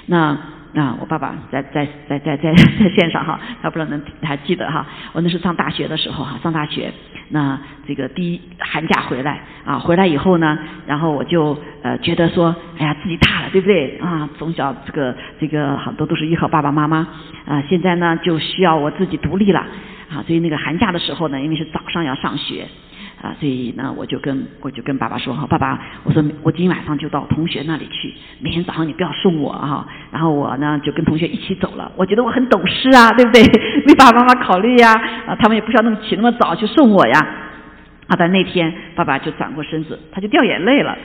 [0.06, 0.34] 那
[0.74, 4.86] 啊我爸爸在在在在在在线上哈，他不知道能还记得哈。
[5.12, 6.92] 我那是上大学的时候哈，上大学
[7.30, 14.28] 那这个第一寒假回来啊，回来以后呢，然后我就呃觉得说，哎呀自己大了对不对啊？
[14.38, 17.06] 从小这个这个很多都是依靠爸爸妈妈
[17.46, 19.60] 啊，现在呢就需要我自己独立了
[20.08, 20.22] 啊。
[20.26, 22.66] 所以那个寒假的时候呢，因为是早上要上学。
[23.22, 29.86] 啊，所以呢，我就跟我就跟爸爸说哈，爸爸，我说我今天晚上就到同学那里去，明天早上你不要送我哈。
[30.10, 33.42] 然后我呢就跟同学一起走了，我觉得我很懂事啊，对不对？
[33.86, 34.92] 为爸爸妈妈考虑呀，
[35.26, 37.18] 啊，他们也不需要那么起那么早去送我呀。
[38.06, 40.96] 啊，但那天爸爸就转过身子，他就掉眼泪了。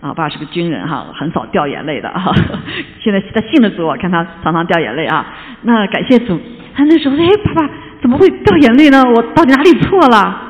[0.00, 2.32] 啊，爸爸是个军人哈，很少掉眼泪的哈。
[3.02, 5.26] 现在他信得主，我看他常常掉眼泪啊。
[5.62, 6.40] 那感谢主，
[6.74, 7.68] 他那时候说哎，爸爸
[8.00, 9.02] 怎么会掉眼泪呢？
[9.16, 10.43] 我到底哪里错了？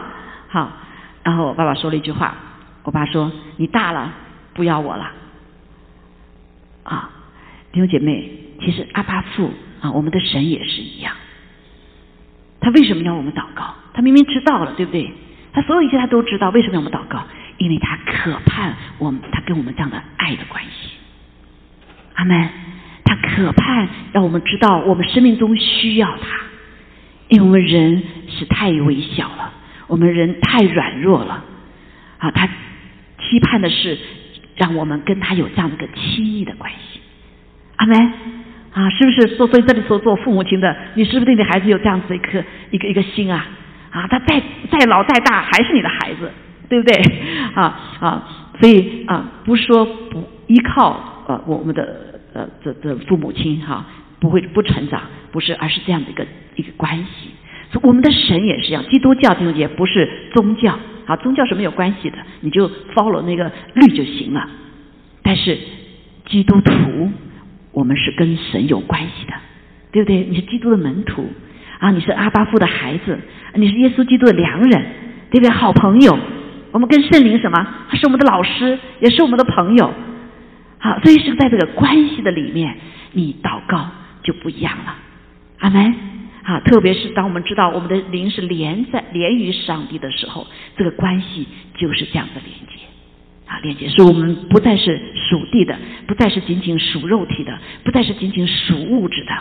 [1.25, 2.37] 然后我爸爸说了一句话，
[2.85, 4.13] 我爸说：“你大了，
[4.53, 5.11] 不要我了。”
[6.85, 7.11] 啊，
[7.73, 11.15] 弟兄姐妹，其实阿巴父啊，我们的神也是一样。
[12.61, 13.75] 他为什么要我们祷告？
[13.93, 15.13] 他明明知道了，对不对？
[15.53, 17.25] 他所有一切他都知道，为什么要我们祷告？
[17.59, 20.91] 因为他渴盼我们，他跟我们这样的爱的关系。
[22.15, 22.51] 阿门。
[23.07, 26.27] 他渴盼让我们知道，我们生命中需要他，
[27.29, 29.53] 因为我们人是太微小了。
[29.87, 31.45] 我们人太软弱了，
[32.19, 33.99] 啊，他期盼的是
[34.57, 37.01] 让我们跟他有这样的一个亲密的关系。
[37.77, 38.13] 阿门
[38.73, 38.91] 啊！
[38.91, 39.37] 是不是？
[39.37, 43.47] 所所以这里说做父母亲的，你是不是对你孩子有这样子一颗一个一个心啊？
[43.91, 46.31] 啊，他再再老再大还是你的孩子，
[46.69, 46.95] 对不对？
[47.55, 48.29] 啊啊，
[48.61, 53.85] 所以啊，不是说不依靠呃我们的呃这这父母亲哈，
[54.19, 57.31] 不会不成长，不是，而是这样的一个一个关系。
[57.83, 64.49] 我们的神也是一样，基督教弟兄姐不是宗教啊，宗教是没有关系的，你就 follow 那个律就行了。
[65.23, 65.59] 但是
[66.27, 67.11] 基督徒，
[67.73, 69.33] 我们是跟神有关系的，
[69.93, 70.27] 对不对？
[70.29, 71.27] 你是基督的门徒
[71.79, 73.19] 啊，你是阿巴夫的孩子，
[73.55, 74.87] 你是耶稣基督的良人，
[75.31, 75.51] 对不对？
[75.51, 76.19] 好朋友，
[76.73, 77.67] 我们跟圣灵什么？
[77.89, 79.93] 他是我们的老师，也是我们的朋友。
[80.79, 82.77] 好，所以是在这个关系的里面，
[83.13, 83.87] 你祷告
[84.23, 84.95] 就不一样了。
[85.59, 86.14] 阿门。
[86.45, 92.85] 啊，特别是当我们知道我们的灵是连在连于上帝的时候，这个关系就是这样的连接。
[93.47, 95.77] 啊，连接，所以我们不再是属地的，
[96.07, 99.33] 不再是仅仅属肉体的，不再是仅仅属物质的，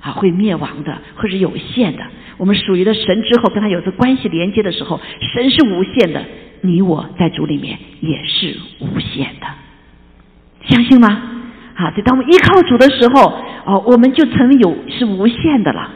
[0.00, 2.04] 啊，会灭亡的，或是有限的。
[2.38, 5.00] 我们属于了神之后，跟他有着关系连接的时候，
[5.32, 6.24] 神是无限的，
[6.62, 9.46] 你我在主里面也是无限的，
[10.68, 11.08] 相信吗？
[11.74, 13.32] 啊，所以当我们依靠主的时候，
[13.64, 15.88] 哦，我们就成为有是无限的了。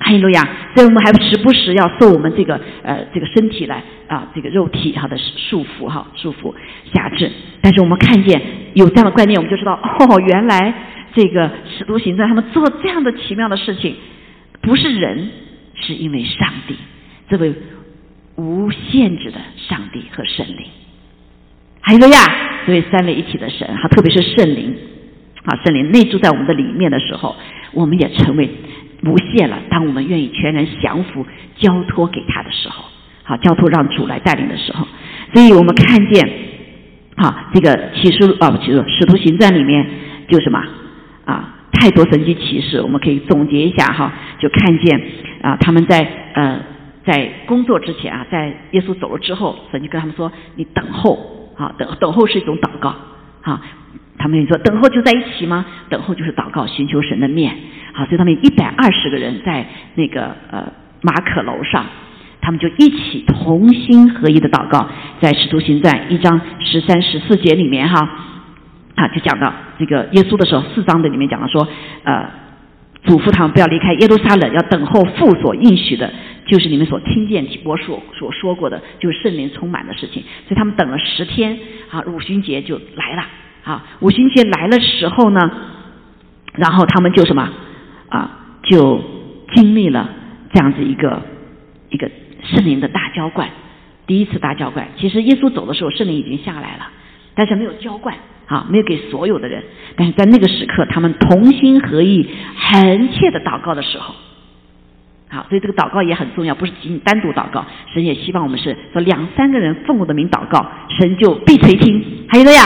[0.00, 0.48] 哈利路亚！
[0.74, 6.54] 所以我们还时不时要受我们这个呃这个身体来啊这个肉体哈的束缚哈束缚
[6.94, 7.30] 辖制。
[7.60, 8.40] 但是我们看见
[8.74, 10.72] 有这样的观念，我们就知道哦，原来
[11.14, 13.96] 这个使徒行传他们做这样的奇妙的事情，
[14.62, 15.30] 不是人，
[15.74, 16.76] 是因为上帝
[17.28, 17.52] 这位
[18.36, 20.66] 无限制的上帝和神灵。
[21.80, 22.18] 哈利路亚！
[22.66, 24.76] 这位三位一体的神哈，特别是圣灵
[25.42, 27.34] 啊，圣灵内住在我们的里面的时候，
[27.72, 28.48] 我们也成为。
[29.04, 29.58] 无限了。
[29.70, 32.84] 当我们愿意全然降服、交托给他的时候，
[33.24, 34.86] 好，交托让主来带领的时候，
[35.34, 36.28] 所以我们看见，
[37.16, 39.86] 好，这个启示啊，不，启示使徒行传里面
[40.28, 40.62] 就什么
[41.24, 45.00] 啊，太多神迹奇事，我们可以总结一下哈，就看见
[45.42, 46.60] 啊，他们在呃
[47.04, 52.94] 在工作之前啊，在耶稣走了之后，神就跟他们说：“你等候啊，等等候是一种祷告
[53.42, 53.62] 啊。”
[54.18, 55.64] 他们说：“等候就在一起吗？
[55.88, 57.54] 等候就是祷告，寻求神的面。”
[57.94, 61.86] 好，所以他们一百二十个人在那个呃马可楼上，
[62.40, 64.88] 他们就一起同心合一的祷告，
[65.20, 68.08] 在使徒行传一章十三十四节里面哈
[68.96, 71.66] 啊就讲到这个耶稣的时候，四章的里面讲了说
[72.02, 72.28] 呃
[73.04, 76.12] 嘱咐他们不要离开耶路撒冷，要等候父所应许的，
[76.46, 80.22] 就是你们所听见我所所说过的，就是圣灵充满的事情。
[80.46, 81.56] 所以他们等了十天
[81.90, 83.24] 啊，五旬节就来了
[83.68, 85.38] 啊，五旬节来的时候呢，
[86.54, 87.46] 然后他们就什么？
[88.08, 88.30] 啊，
[88.62, 88.98] 就
[89.54, 90.08] 经历了
[90.54, 91.20] 这样子一个
[91.90, 92.10] 一个
[92.42, 93.46] 圣灵的大浇灌，
[94.06, 94.88] 第一次大浇灌。
[94.96, 96.88] 其实耶稣走的时候，圣灵已经下来了，
[97.34, 99.62] 但是没有浇灌，啊，没有给所有的人。
[99.96, 102.26] 但是在那个时刻，他们同心合意、
[102.70, 104.14] 恳切的祷告的时候，
[105.28, 107.66] 好，所以这个祷告也很重要，不是仅仅单独祷告。
[107.92, 110.66] 神也希望我们是说两三个人奉我的名祷告，
[110.98, 112.02] 神就必垂听。
[112.30, 112.60] 还有的呀，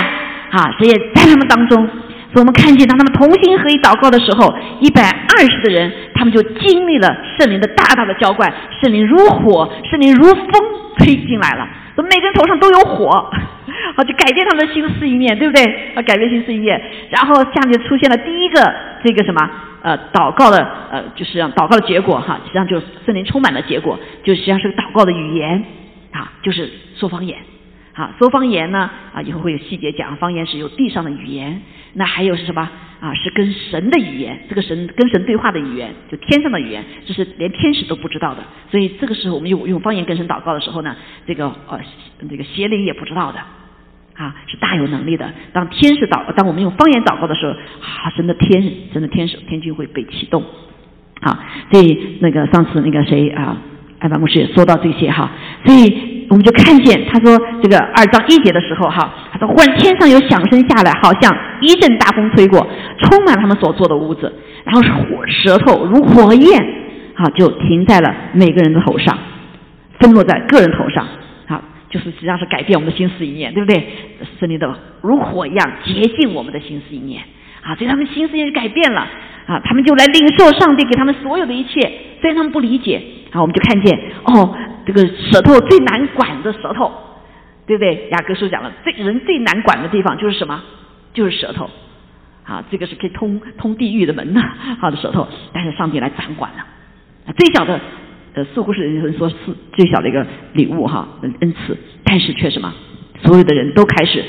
[0.53, 1.89] 啊，神也在他们当中。
[2.33, 10.49] 所以我们看见，当他们同心合一祷告的时候，一百二十的人，他们就经历了圣灵的大大的浇灌，圣灵如火，圣灵如风
[10.97, 13.11] 吹进来了，每个人头上都有火，
[13.95, 15.63] 好就改变他们的心思意念，对不对？
[15.95, 19.51] 啊，改变心思意念，然后下面出现了第一个这个什么
[19.83, 25.63] 呃祷告的呃就是让祷告的结果哈，实际上就是圣灵充满的结果，就实际上是个祷告的语言
[26.13, 27.37] 啊，就是说方言。
[27.95, 30.17] 好，说方言呢啊，以后会有细节讲。
[30.17, 31.61] 方言是有地上的语言，
[31.93, 32.67] 那还有是什么
[33.01, 33.13] 啊？
[33.13, 38.43] 是跟神的语言，这个神跟神对话的语言，就天上的语言，这是连天使都不知道的。
[38.71, 41.79] 所以这个时候我们用用方言跟神祷告的时候呢，这个呃
[42.31, 43.39] 这个邪灵也不知道的，
[44.15, 45.31] 啊，是大有能力的。
[45.53, 50.43] 当天使祷，当我们用方言祷告的时候，啊，神的天神的天使天军会被启动。
[51.21, 51.39] 好，
[51.71, 53.59] 所以那个上次那个谁啊，
[53.99, 55.31] 艾巴牧师也说到这些哈，
[55.67, 56.12] 所以。
[56.33, 62.67] 我们就看见他说这个二章一节的时候哈，他说忽然天上有响声下来，好像一阵大风吹过，
[63.03, 64.33] 充满他们所坐的屋子，
[64.65, 66.59] 然后是火舌头如火焰，
[67.15, 69.19] 好就停在了每个人的头上，
[70.01, 71.07] 分落在个人头上，
[71.47, 73.87] 好就是实际上是改变我们的心思意念，对不对？
[74.41, 77.23] 圣灵的如火一样洁净我们的心思意念，
[77.63, 79.03] 啊，所以他们心思意念就改变了，
[79.45, 81.93] 啊，他们就来领受上帝给他们所有的一切，
[82.23, 84.57] 虽然他们不理解，啊，我们就看见哦。
[84.87, 86.93] 这个舌头最难管的舌头，
[87.67, 88.09] 对不对？
[88.11, 90.63] 雅各书讲了，最人最难管的地方就是什么？
[91.13, 91.69] 就是舌头。
[92.45, 94.43] 啊，这个是可以通通地狱的门呐，
[94.81, 95.29] 好的舌头。
[95.53, 96.67] 但是上帝来掌管了。
[97.37, 97.81] 最小的，
[98.35, 99.37] 呃，似乎是人说是
[99.73, 101.79] 最小的一个礼物哈，恩赐。
[102.05, 102.75] 但是却什么？
[103.23, 104.25] 所有的人都开始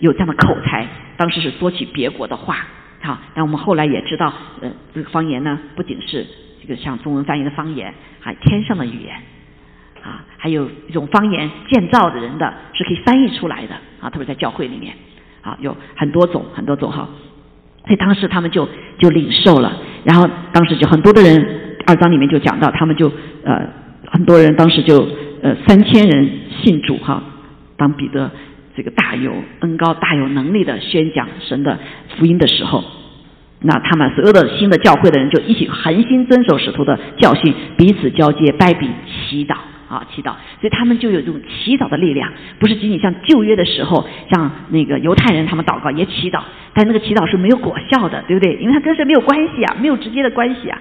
[0.00, 0.86] 有这样的口才。
[1.18, 2.66] 当时是说起别国的话，
[3.02, 6.26] 好，但我们后来也知道，呃，这个方言呢，不仅是
[6.62, 9.14] 这个像中文翻译的方言，还天上的语言，
[10.02, 14.94] 啊，还有一种方言建造的人的是可以翻译出来的，啊，特别在教会里面，
[15.42, 17.08] 啊，有很多种很多种哈，
[17.84, 19.72] 所以当时他们就就领受了，
[20.04, 23.10] 然后当时就很多的人，二章里面就讲到，他们就
[23.44, 23.68] 呃
[24.10, 25.06] 很多人当时就
[25.42, 26.30] 呃三千人
[26.62, 27.22] 信主哈，
[27.76, 28.30] 当彼得。
[28.76, 31.76] 这个大有恩高、大有能力的宣讲神的
[32.16, 32.84] 福音的时候，
[33.60, 39.56] 那他们所有的新的教会的人就一起恒心遵守使徒的教训，彼此交接、拜笔、祈祷
[39.88, 40.32] 啊，祈祷。
[40.60, 46.42] 所以他们就有这种祈祷的力量，不是仅仅像旧约的时候，像那个犹太人他们祷告也祈祷，
[46.74, 48.54] 但那个祈祷是没有果效的，对不对？
[48.56, 50.78] 因为他跟神没有关系啊，没有直接的关系啊。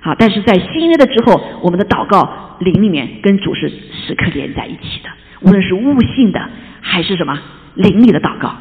[0.00, 5.08] 好，但是在新约的之后，我们的祷告灵里面跟主是时刻连在一起的，
[5.40, 6.40] 无论是悟性的。
[6.84, 7.38] 还是什么
[7.76, 8.52] 灵里的祷告？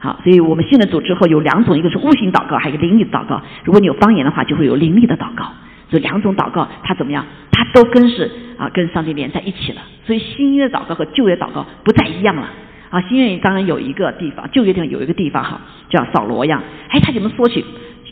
[0.00, 3.40] 好，所以我们信了主之后有两种，一个是悟性祷告，还有一个灵里的祷告。
[3.62, 5.46] 如果你有方言的话，就会有灵里的祷告。
[5.90, 7.24] 这两种祷告，它怎么样？
[7.50, 9.82] 它都跟是啊，跟上帝连在一起了。
[10.06, 12.48] 所以新约祷告和旧约祷告不再一样了。
[12.90, 16.62] 啊，新约当然有一个地方，旧约地方有一个地方哈，叫扫罗样。
[16.88, 17.64] 哎，他怎么说起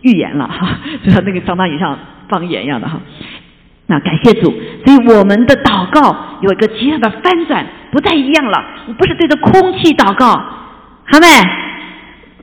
[0.03, 0.79] 预言了哈？
[1.05, 3.01] 就像那个相当于像方言一样的哈。
[3.87, 4.53] 那感谢主，
[4.85, 8.65] 所以我们的祷告有一个极大的翻转，不再一样了。
[8.89, 11.27] 我不是对着空气祷告，好没？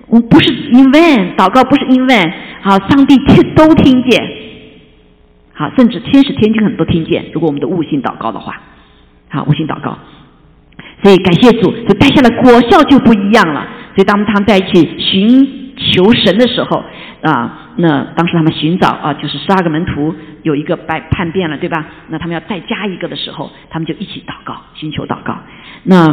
[0.07, 0.99] 我不是因为
[1.35, 4.23] 祷告，不是因为好，上帝听都听见，
[5.53, 7.25] 好，甚至天使天君很多听见。
[7.33, 8.61] 如果我们的悟性祷告的话，
[9.29, 9.97] 好，悟性祷告，
[11.03, 13.65] 所以感谢主，就带下来果效就不一样了。
[13.95, 16.83] 所以当他们在一起寻求神的时候
[17.21, 17.59] 啊。
[17.75, 20.13] 那当时他们寻找啊，就是十二个门徒
[20.43, 21.83] 有一个败叛变了，对吧？
[22.09, 25.35] 那他们要再加一个的时候，他们就一起祷告，寻求祷告。
[25.81, 26.05] 那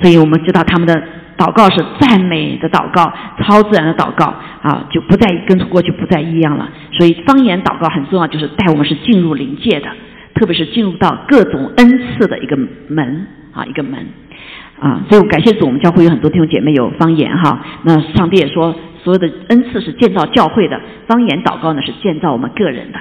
[0.00, 0.94] 所以我们知道他们的
[1.36, 4.26] 祷告是赞美的祷告，超自然的祷告
[4.62, 6.68] 啊，就不再跟过去不再一样了。
[6.98, 9.88] 所以方言祷告很重要，就是带我们是进入灵界的，
[10.34, 12.56] 特别是进入到各种恩赐的一个
[12.88, 14.06] 门啊，一个门
[14.78, 15.02] 啊。
[15.08, 17.64] 所以我感谢主，我们教会有很多弟兄姐妹有方言哈。
[17.84, 18.74] 那上帝也说。
[19.04, 23.00] 所有的恩赐是建造教会的，方言祷告呢是建造我们个人的，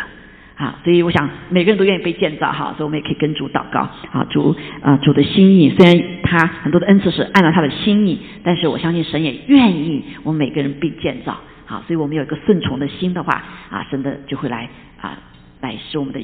[0.55, 11.37] 啊，所以我想每个人都愿意被建造哈，所以我们也可以跟主祷告，啊，主啊主的心意，虽然他很多的恩赐是按照他的心意，但是我相信神也愿意我们每个人被建造，
[11.71, 14.67] 好，所以我们有一个顺从的心的话，啊，神的就会来
[14.99, 15.17] 啊
[15.61, 16.19] 来使我们的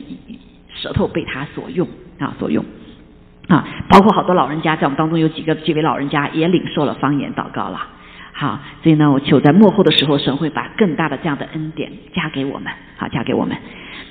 [0.76, 1.88] 舌头被他所用
[2.20, 2.66] 啊所用，
[3.48, 7.80] 啊，包括好多老人家在我们当中有几个几位老人家也领受了方言祷告了。
[8.34, 13.56] 好，所以呢，我求在幕后的时候，神会把更大的这样的恩典加给我们，好，加给我们。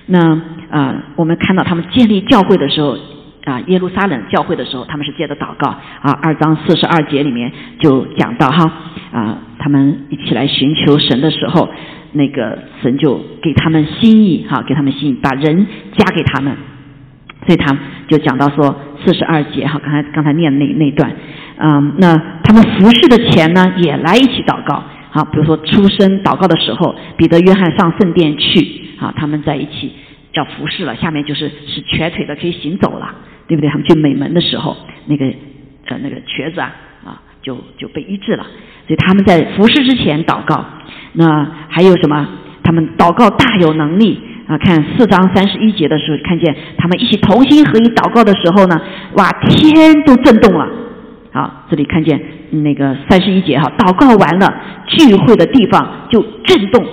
[0.07, 2.97] 那啊，我们看到他们建立教会的时候，
[3.47, 8.73] 啊，耶路撒冷教会的时候，他们是借着祷告啊，二章四十二节里面就讲到哈，
[9.13, 11.69] 啊，他们一起来寻求神的时候，
[12.13, 15.65] 那个神就给他们心意，哈，给他们心意，把人
[15.97, 16.57] 加给他们。
[17.47, 17.79] 所以他
[18.09, 21.13] 就讲到说四十二节哈，刚才刚才念那那段，
[21.59, 29.93] 嗯，那他们服侍的钱呢也来一起祷告，好，比如说出生祷告的时候，彼得、约翰上圣殿去，啊，他们在一起
[30.33, 33.15] 叫服侍了，下面就是是瘸腿的可以行走了，
[33.47, 33.71] 对不对？
[33.71, 35.27] 他们去美门的时候，那个
[35.87, 36.73] 呃那个瘸子啊
[37.05, 38.45] 啊就就被医治了，
[38.87, 40.65] 所以他们在服侍之前祷告，
[41.13, 42.27] 那还有什么？
[42.63, 44.21] 他们祷告大有能力。
[44.47, 48.81] 啊，看四章三十一节的时候，看见他们一起同心合一祷告的时候呢，
[49.15, 50.69] 哇，天都震动了。
[51.33, 52.23] 好，这里看见
[52.63, 54.55] 那个三十一节哈，祷告完了，
[54.87, 56.87] 聚会的地方就震动，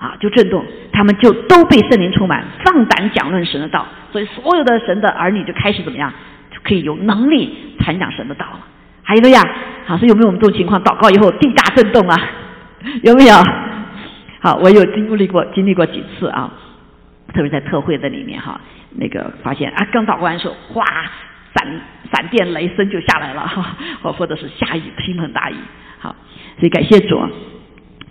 [0.00, 3.86] 啊，就震动，他们就都被圣灵充满，放胆讲论神的道。
[4.10, 6.10] 所以所有的神的儿女就开始怎么样，
[6.50, 8.60] 就可以有能力传讲神的道了。
[9.02, 9.42] 还有个呀，
[9.84, 10.82] 好，所以有没有我们这种情况？
[10.82, 12.16] 祷告以后地大震动啊？
[13.02, 13.34] 有没有？
[14.40, 16.50] 好，我有经历过，经历过几次啊，
[17.34, 18.58] 特别在特会的里面哈，
[18.96, 20.82] 那个发现啊，刚祷告完的时候，哗，
[21.54, 21.66] 闪
[22.10, 23.46] 闪电雷声就下来了，
[24.00, 25.56] 或或者是下雨，倾盆大雨。
[25.98, 26.16] 好，
[26.58, 27.20] 所以感谢主。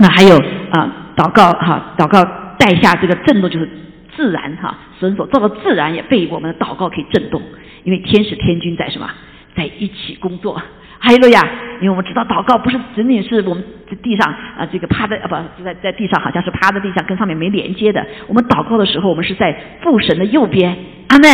[0.02, 0.38] 那还有
[0.72, 2.24] 啊，祷告哈，祷告
[2.58, 3.70] 带下这个震动就是
[4.16, 7.42] 自然哈，神所造的自然也被我们的祷告可以震动，
[7.84, 9.10] 因为天使天君在什么，
[9.56, 10.62] 在一起工作。
[11.02, 11.42] 还有路亚，
[11.82, 18.06] 因为我们知道祷告不是仅仅是我们在地上啊，这个趴在啊不在在地上，好像是趴在地上，跟上面没连接的。
[18.28, 20.78] 我们祷告的时候，我们是在父神的右边，
[21.10, 21.30] 阿门，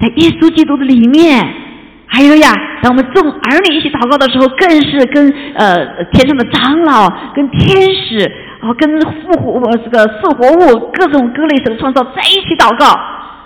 [0.00, 1.69] 在耶稣基督的里面。
[2.12, 2.52] 还有呀，
[2.82, 8.30] 当我们众儿女一起祷告的时候，更是跟呃天上的长老、跟天使、
[8.60, 12.86] 哦跟复活这个复活物各种各类神创造在一起祷告，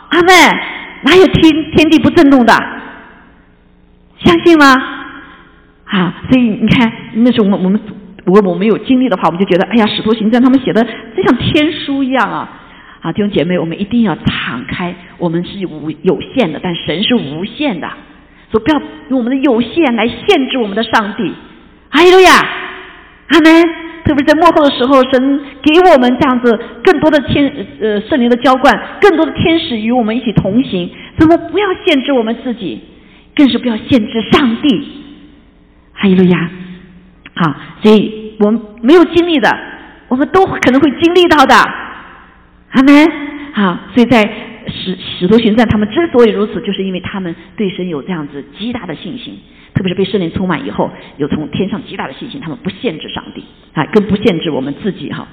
[0.08, 0.32] 阿妹。
[1.06, 2.54] 哪有天天地不震动的？
[4.24, 4.64] 相信吗？
[5.84, 7.78] 啊，所以你看，那时候我们我们
[8.24, 12.48] 如果我们有经历的话，我们就觉得，哎呀，使徒行传他们写的就像天书一样啊！
[13.02, 17.86] 啊，弟兄姐妹，我们一定要敞开，我们是无有限的，但神是无限的，
[18.54, 21.34] 都不要用我们的有限来限制我们的上帝。
[21.90, 22.30] 阿利路亚，
[23.30, 23.84] 阿门。
[24.04, 27.50] 特别在幕后的时候，神给我们这样子更多的天
[27.80, 30.90] 呃圣灵的浇灌，更多的天使与我们一起同行。
[31.18, 32.82] 所以我不要限制我们自己，
[33.34, 34.88] 更是不要限制上帝。
[36.00, 36.50] 阿利路亚。
[37.34, 39.50] 好，所以我们没有经历的，
[40.08, 41.54] 我们都可能会经历到的。
[42.72, 43.10] 阿门。
[43.54, 44.28] 好，所以在
[44.68, 49.38] 使使徒行传，他们之所以如此，就是因为他们对神有这样子极大的信心。
[49.74, 53.42] 特别是被圣灵充满以后，有从天上极大的信心，他们不限制上帝
[53.72, 55.26] 啊，更不限制我们自己哈。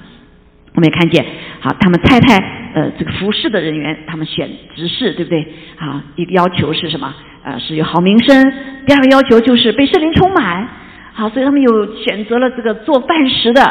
[0.74, 1.24] 我们也看见，
[1.60, 2.38] 好，他们猜猜
[2.74, 5.46] 呃这个服侍的人员，他们选执事对不对？
[5.76, 7.14] 啊，一个要求是什么？
[7.44, 8.52] 呃，是有好名声。
[8.84, 10.66] 第二个要求就是被圣灵充满。
[11.12, 13.62] 好，所以他们有选择了这个做饭食的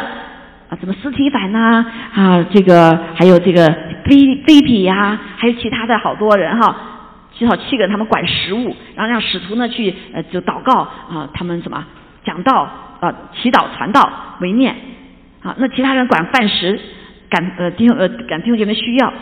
[0.80, 3.66] 什么斯提凡呐啊，这个还有这个
[4.04, 6.76] 菲菲比呀，还有其他的好多人哈。
[7.34, 11.84] 至少七个人，他们管食物，然后让使徒呢去呃就祷告啊，他们什么
[12.24, 12.68] 讲道
[13.00, 14.76] 啊，祈祷传道为念
[15.42, 16.78] 啊，那其他人管饭食，
[17.30, 19.12] 感呃弟兄呃感弟兄姐妹需要，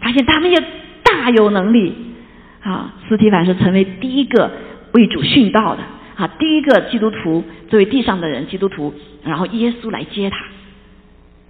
[0.00, 0.58] 发现他们也
[1.02, 2.14] 大有能力
[2.62, 2.94] 啊。
[3.08, 4.50] 斯提凡是成为第一个
[4.92, 5.82] 为主殉道的
[6.16, 8.94] 啊，第一个基督徒作为地上的人基督徒，
[9.24, 10.38] 然后耶稣来接他，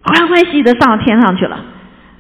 [0.07, 1.57] 欢欢喜喜的上了天上去了。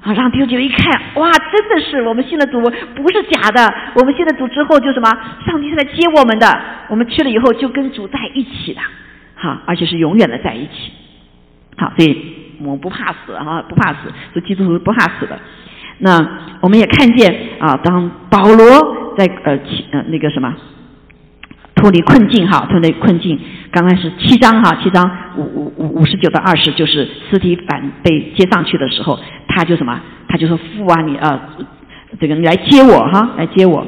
[0.02, 3.74] 啊，让弟兄姐妹一看，哇，真的是我们信了主，不是假的。
[3.94, 5.10] 我们信了主之后，就什么，
[5.44, 6.46] 上帝是来接我们的。
[6.88, 8.80] 我们去了以后，就跟主在一起的，
[9.34, 10.92] 好，而且是永远的在一起。
[11.76, 15.36] 好，所以我们不怕死，哈，不怕死，做基督徒不怕死的。
[15.98, 16.24] 那
[16.60, 19.58] 我们也看见啊，当保罗在呃
[19.90, 20.54] 呃那个什么。
[21.74, 23.38] 脱离困境哈，脱离困境。
[23.76, 25.04] 刚开始七章哈，七章
[25.36, 30.00] 五五五五十九到二十，就是尸体反被接上去的时候，他就什么？
[30.26, 31.38] 他就说父啊，你啊，
[32.18, 33.86] 这个你来接我哈，来接我。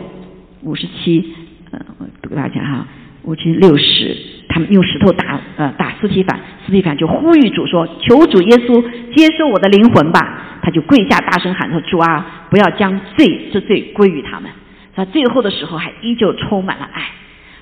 [0.61, 1.33] 五十七，
[1.73, 2.87] 嗯，我读给大家哈。
[3.23, 4.15] 五七六十，
[4.51, 8.83] 他们用石头打呃打尸体反，尸体反就呼吁主说：求主耶稣
[9.17, 10.21] 接受我的灵魂吧。
[10.61, 14.51] 他就跪下大声喊说：主啊，不要将罪这罪归于他们。
[14.95, 17.05] 在最后的时候，还依旧充满了爱。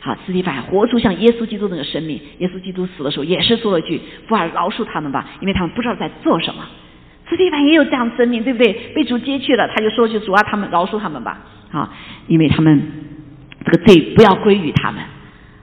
[0.06, 2.20] 啊，斯蒂凡活出像耶稣基督那个生命。
[2.38, 6.64] 耶稣基督死的时候也是说了句：“父啊，饶恕他们吧，因为他们不知道在做什么。”
[7.28, 8.72] 斯蒂凡也有这样的生命，对不对？
[8.94, 11.40] 被主接去了，他就说句：“主啊，他们饶恕他们吧。”
[11.72, 11.92] 啊，
[12.28, 12.80] 因为他们
[13.64, 15.02] 这个罪不要归于他们。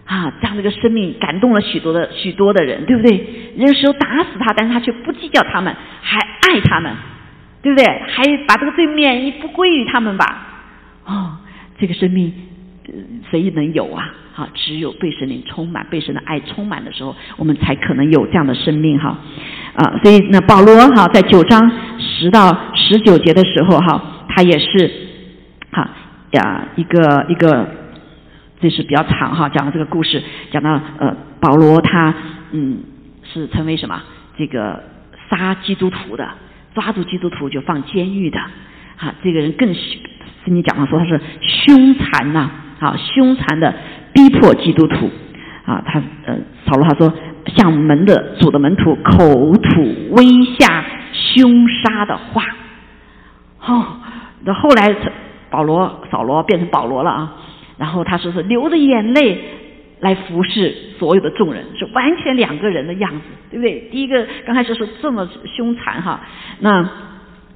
[0.06, 3.26] 啊，这样的一个生命感动了许多的许多的人，对不对？
[3.56, 6.94] 人时候打死他，但是他却不计较他们，还爱他们，
[7.62, 7.86] 对不对？
[7.86, 10.48] 还把这个罪免一不归于他们吧。
[11.06, 11.38] 哦，
[11.80, 12.34] 这个生命
[13.30, 14.14] 谁能有啊？
[14.36, 19.18] 哈，只有被神灵充满，被神的爱充满的时候，我们才可能有这样的生命哈。
[19.76, 24.92] 啊，所以那保罗哈在九章十到十九节的时候哈，他也是
[25.72, 25.90] 哈
[26.32, 27.70] 呀一个一个，
[28.60, 30.22] 这是比较长哈，讲的这个故事，
[30.52, 32.14] 讲到呃保罗他
[32.52, 32.80] 嗯
[33.32, 34.02] 是成为什么
[34.38, 34.84] 这个
[35.30, 36.28] 杀基督徒的，
[36.74, 38.40] 抓住基督徒就放监狱的，
[38.98, 39.80] 哈这个人更是
[40.44, 43.74] 跟你讲了说他是凶残呐，啊凶残的。
[44.16, 45.10] 逼迫基督徒
[45.66, 47.12] 啊，他呃，扫罗他说，
[47.56, 50.24] 向门的主的门徒口吐威
[50.60, 52.44] 吓、凶杀的话。
[53.66, 53.84] 哦，
[54.46, 54.96] 那后来
[55.50, 57.34] 保罗扫罗变成保罗了啊，
[57.80, 59.44] 然后他说是流着眼泪
[60.00, 63.90] 来服侍所有的众人，是完全两个人的样子，对不对？
[63.92, 66.22] 第一个刚开始是这么凶残哈，
[66.60, 66.88] 那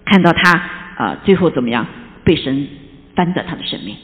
[0.06, 0.60] 看到他
[0.98, 1.86] 啊，最后怎么样？
[2.24, 2.68] 被神
[3.16, 3.96] 翻的他的生命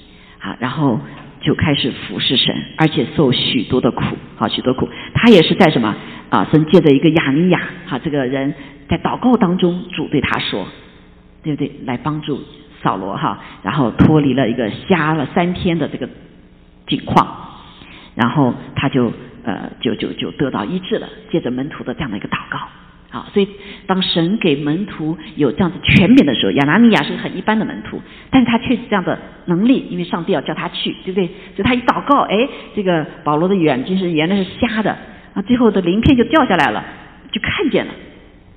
[0.44, 1.00] 啊，然后。
[1.46, 4.02] 就开始服侍神，而且受许多的苦，
[4.38, 4.88] 好许多苦。
[5.14, 5.94] 他也是在什么
[6.30, 6.48] 啊？
[6.50, 8.54] 神借着一个亚尼亚，哈，这个人
[8.88, 10.66] 在祷告当中，主对他说，
[11.44, 11.70] 对不对？
[11.84, 12.40] 来帮助
[12.82, 16.08] 扫罗哈，然后脱离了一个瞎了三天的这个
[16.88, 17.28] 境况，
[18.16, 19.12] 然后他就
[19.44, 22.58] 呃，就就就得到医治了，借着门徒的这样的一个祷告。
[23.14, 23.48] 好，所以
[23.86, 28.02] 当神给门徒有这样子权柄的时候，亚拿尼亚是个很一般的门徒，
[28.32, 31.28] 但是他却是这样的能力，因为上帝要叫他去，对不对？
[31.56, 32.36] 所以他一祷告，哎，
[32.76, 34.98] 这个保罗的眼睛是原来是瞎的，
[35.36, 36.84] 啊，最后的鳞片就掉下来了，
[37.32, 37.94] 就看见了，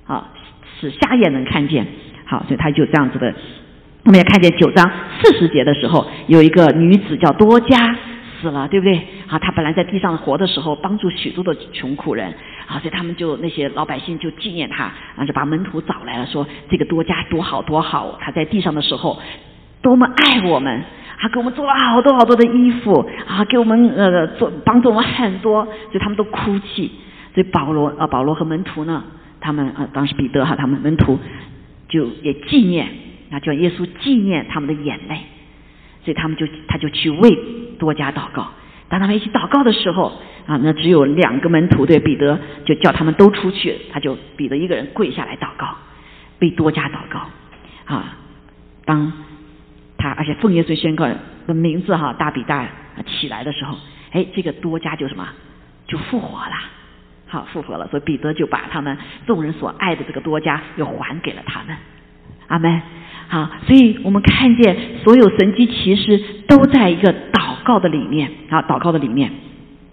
[0.06, 0.32] 啊，
[0.80, 1.86] 使瞎眼能看见，
[2.24, 3.34] 好，所以他就这样子的。
[4.04, 4.90] 我们也看见九章
[5.22, 7.94] 四十节的时候，有一个女子叫多加。
[8.38, 8.94] 死了，对不对？
[9.28, 12.34] 啊，她本来在地上活的时候，帮助许多的穷苦人，
[12.66, 14.84] 啊，所以他们就那些老百姓就纪念他，
[15.16, 19.18] 啊，就把门徒找来了，说这个多加多好多好，他在地上的时候
[19.80, 20.82] 多么爱我们，
[21.16, 26.90] 还给我们做了好多好多的衣服，啊，给我们呃做帮助我们很多，所以他们都哭泣。
[27.34, 29.04] 所以保罗啊，保罗和门徒呢，
[29.40, 31.18] 他们啊，当时彼得哈，他们门徒
[31.88, 32.88] 就也纪念
[33.30, 35.18] 啊，叫耶稣纪念他们的眼泪，
[36.02, 37.38] 所以他们就他就去为
[37.78, 38.48] 多加祷告。
[38.88, 40.12] 当他们一起祷告的时候
[40.46, 45.76] 啊，那只有两个门徒对彼得就叫他们都出去，他就彼得一个人跪下来祷告，
[46.40, 47.26] 为多加祷告
[47.92, 48.16] 啊。
[48.84, 49.12] 当
[49.98, 51.08] 他而且奉耶稣宣告
[51.46, 52.66] 的名字哈，大比大
[53.06, 53.76] 起来的时候，
[54.12, 55.26] 哎，这个多加就什么
[55.86, 56.54] 就复活了。
[57.26, 61.76] 好，复活了，所以彼得就把他们众人所爱的这个多加又还给了他们。
[62.46, 62.80] 阿门。
[63.28, 66.16] 好，所以我们看见所有神迹其实
[66.46, 69.30] 都在一个祷告的里面啊，祷告的里面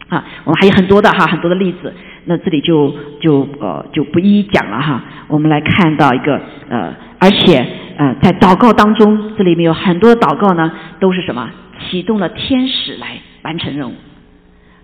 [0.08, 1.94] 啊，我们还有很多的哈，很多的例子。
[2.26, 5.04] 那这里就就呃就不一一讲了哈。
[5.28, 7.66] 我们来看到一个呃，而且
[7.98, 13.94] 呃，在祷告当中，这里面有很多的祷告呢，都是什么启动了天使来完成任务。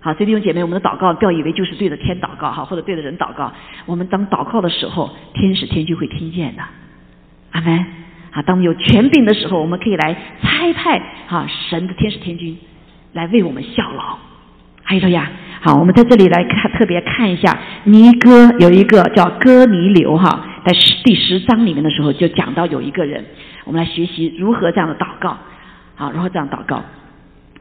[0.00, 3.52] 好，所以弟兄姐妹，我们的祷告不要以为就是对着天祷告哈，或者对着人祷告。
[3.86, 6.62] 我们当祷告的时候，天使天君会听见的。
[7.52, 7.99] 阿门。
[8.32, 12.56] 啊，当我们有权柄的时候，我们可以来差派哈神的天使天君
[13.12, 14.18] 来为我们效劳。
[14.82, 23.24] 还有呀，好，我们在这里来看，特别看一下尼哥有一个叫哥尼流哈，在十第十章里面的时候就讲到有一个人，
[23.64, 25.36] 我们来学习如何这样的祷告，
[25.94, 26.82] 好，如何这样祷告。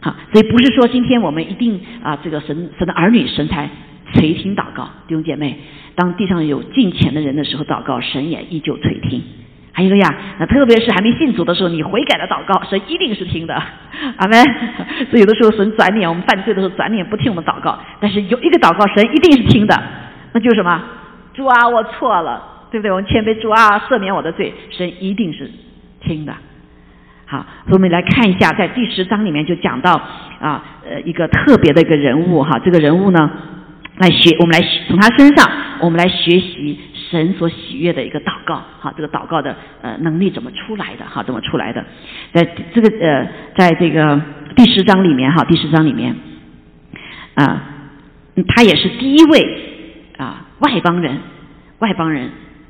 [0.01, 3.69] 好，所以不是说今天我们一定啊，这个神神的儿女神才
[4.13, 5.59] 垂听祷告，弟兄姐妹，
[5.95, 9.21] 当地上有敬虔的人的时候祷告，神也依旧垂听。
[9.79, 13.53] 哎呀，那特别是还没信主的时候，你悔改的祷告，神一定是听的，
[14.17, 14.43] 阿门。
[15.09, 19.81] 所以有的时候神转脸，我们犯罪的时候转脸不听我们祷告，但是有一个祷告神一定是听的，
[20.33, 20.81] 那就是什么？
[21.33, 22.91] 主啊，我错了，对不对？
[22.91, 25.49] 我们谦卑，主啊，赦免我的罪，神一定是
[26.01, 26.33] 听的。
[27.25, 29.93] 好，所以我们来看一下，在第十章里面就讲到
[30.41, 33.29] 啊，呃，一个特别的一个人物哈，这个人物呢，
[33.99, 35.47] 来学，我们来从他身上，
[35.79, 36.77] 我们来学习
[37.09, 41.83] 神所喜悦的一个祷告，哈，这个祷告的呃能力怎么出来的，哈，怎么出来的，
[42.33, 42.43] 在
[42.73, 44.21] 这个呃，在这个
[44.55, 46.15] 第十章里面哈，第十章里面
[47.35, 47.63] 啊，
[48.47, 49.61] 他也是第一位
[50.17, 51.17] 啊外邦人，
[51.79, 52.29] 外邦人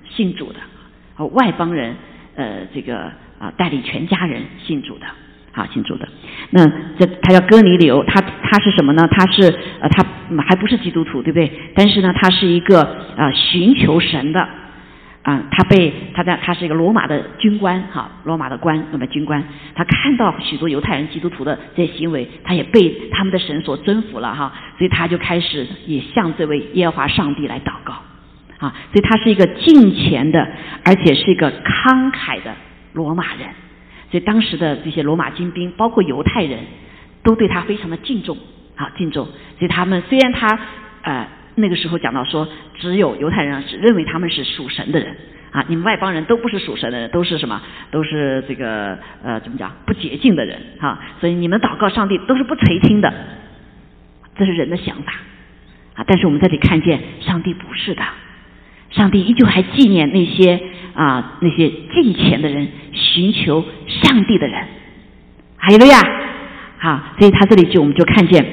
[0.10, 1.96] 信主的，外邦人
[2.36, 3.12] 呃这个。
[3.40, 5.06] 啊，带领全家人信主的，
[5.52, 6.08] 好信主的。
[6.52, 6.66] 那
[6.98, 9.08] 这他叫哥尼流，他他是什么呢？
[9.12, 9.44] 他是
[9.82, 10.04] 呃，他
[10.44, 11.52] 还不是基督徒，对不对？
[11.76, 12.82] 但是呢，他是一个
[13.18, 14.40] 啊寻求神的
[15.24, 15.44] 啊。
[15.52, 19.44] 他被他在他是一个罗马的军官，哈，罗马的官，那么军官，
[19.76, 27.94] 他看到许多犹太人基督徒的这些行为，他也被他们的神所征服了哈，所以他就开始也向这位耶和华上帝来祷告
[28.60, 28.74] 啊。
[28.92, 30.48] 所以他是一个敬虔的，
[30.86, 32.54] 而且是一个慷慨的。
[32.94, 33.48] 罗马人，
[34.12, 36.60] 所以当时的这些罗马精兵，包括犹太人
[37.24, 38.38] 都对他非常的敬重
[38.76, 39.26] 啊，敬重。
[39.58, 40.60] 所以他们虽然他
[41.04, 42.48] 呃那个时候讲到说，
[42.80, 45.16] 只有犹太人只认为他们是属神的人
[45.52, 47.62] 啊，你们外邦人都不是属神的人，都是什么？
[47.92, 51.00] 都是这个呃怎么讲不洁净的人啊。
[51.20, 53.14] 所以你们祷告上帝都是不垂听的，
[54.38, 55.14] 这是人的想法
[55.96, 56.04] 啊。
[56.08, 58.04] 但是我们这里看见上帝不是的，
[58.92, 60.60] 上帝依旧还纪念那些。
[60.92, 64.68] 啊，那些敬虔的人，寻求上帝的人，
[65.56, 65.98] 还有了呀，
[66.78, 68.46] 好，所以他这里就我们就看见，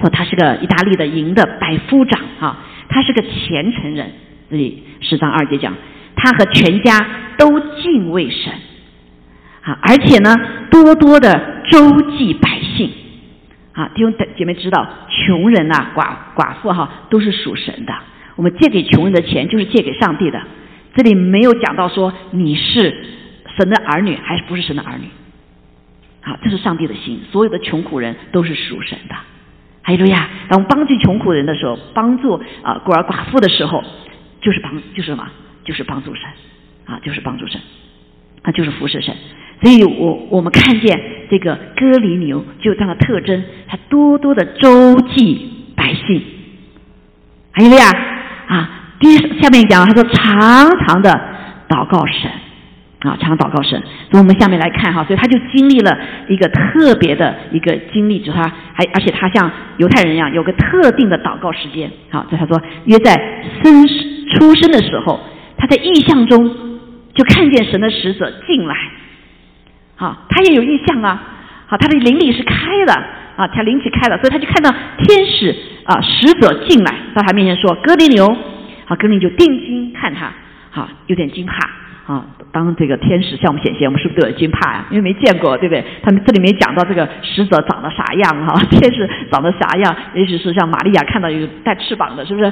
[0.00, 2.56] 说他是个意大利的营的百夫长，哈，
[2.88, 4.10] 他是个虔诚人。
[4.48, 5.74] 这里十章二节讲，
[6.14, 7.06] 他和全家
[7.36, 8.54] 都敬畏神，
[9.60, 10.34] 啊，而且呢，
[10.70, 12.90] 多多的周济百姓，
[13.72, 17.92] 啊，弟兄姐妹知道，穷人呐，寡寡妇哈，都是属神的，
[18.36, 20.40] 我们借给穷人的钱就是借给上帝的。
[20.94, 23.04] 这里没有讲到说你是
[23.58, 25.08] 神的儿女还是不是神的儿女，
[26.22, 27.20] 好，这是上帝的心。
[27.32, 29.14] 所有的穷苦人都是属神的。
[29.82, 33.82] 还有呀，当我们帮助穷苦人的时候，帮助啊孤儿寡妇的时候，
[34.40, 35.28] 就是帮就是什么？
[35.64, 36.24] 就是帮助神
[36.84, 37.60] 啊，就是帮助神
[38.42, 39.14] 啊，就是服侍神。
[39.62, 46.22] 所以我我们看见这个哥尼牛就这样的特征，他多多的周济百姓。
[47.52, 47.90] 还有呀
[48.48, 48.70] 啊。
[48.98, 51.10] 第一，下面讲，他说常常的
[51.68, 52.30] 祷告神
[53.00, 53.78] 啊，常祷告神。
[54.10, 61.90] 所以我们下面来看哈，所以他就经历了一个特别的一个经历，就是他还而且他像犹太人一样有个特定的祷告时间。
[62.10, 63.12] 好，这他说约在
[63.62, 65.20] 生出生的时候，
[65.58, 66.48] 他在意象中
[67.14, 68.74] 就看见神的使者进来。
[69.96, 71.22] 好，他也有意象啊。
[71.66, 72.54] 好，他的灵里是开
[72.86, 73.04] 的
[73.36, 78.26] 啊，他灵体开了，所以他就看到天使啊使者进来到他面前说：“哥尼牛。”
[78.88, 80.32] 好，格林就定睛看他，
[80.70, 82.24] 好，有点惊怕啊。
[82.52, 84.86] 当这个天使向我们显现，我们是不是都有惊怕呀？
[84.90, 85.84] 因为没见过，对不对？
[86.04, 89.96] 他们这里面讲到这个使者长得啥样哈， 天使长得啥样？
[90.14, 92.46] 也许是像玛利亚看到有带翅膀的，是不是？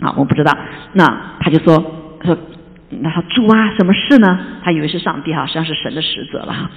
[0.00, 0.54] 啊，我不知道。
[0.92, 1.04] 那
[1.40, 1.82] 他就说
[2.26, 2.36] 说，
[3.00, 4.38] 那他猪啊，什么事呢？
[4.62, 6.70] 他以为是上帝哈，实际上是神的使者了哈。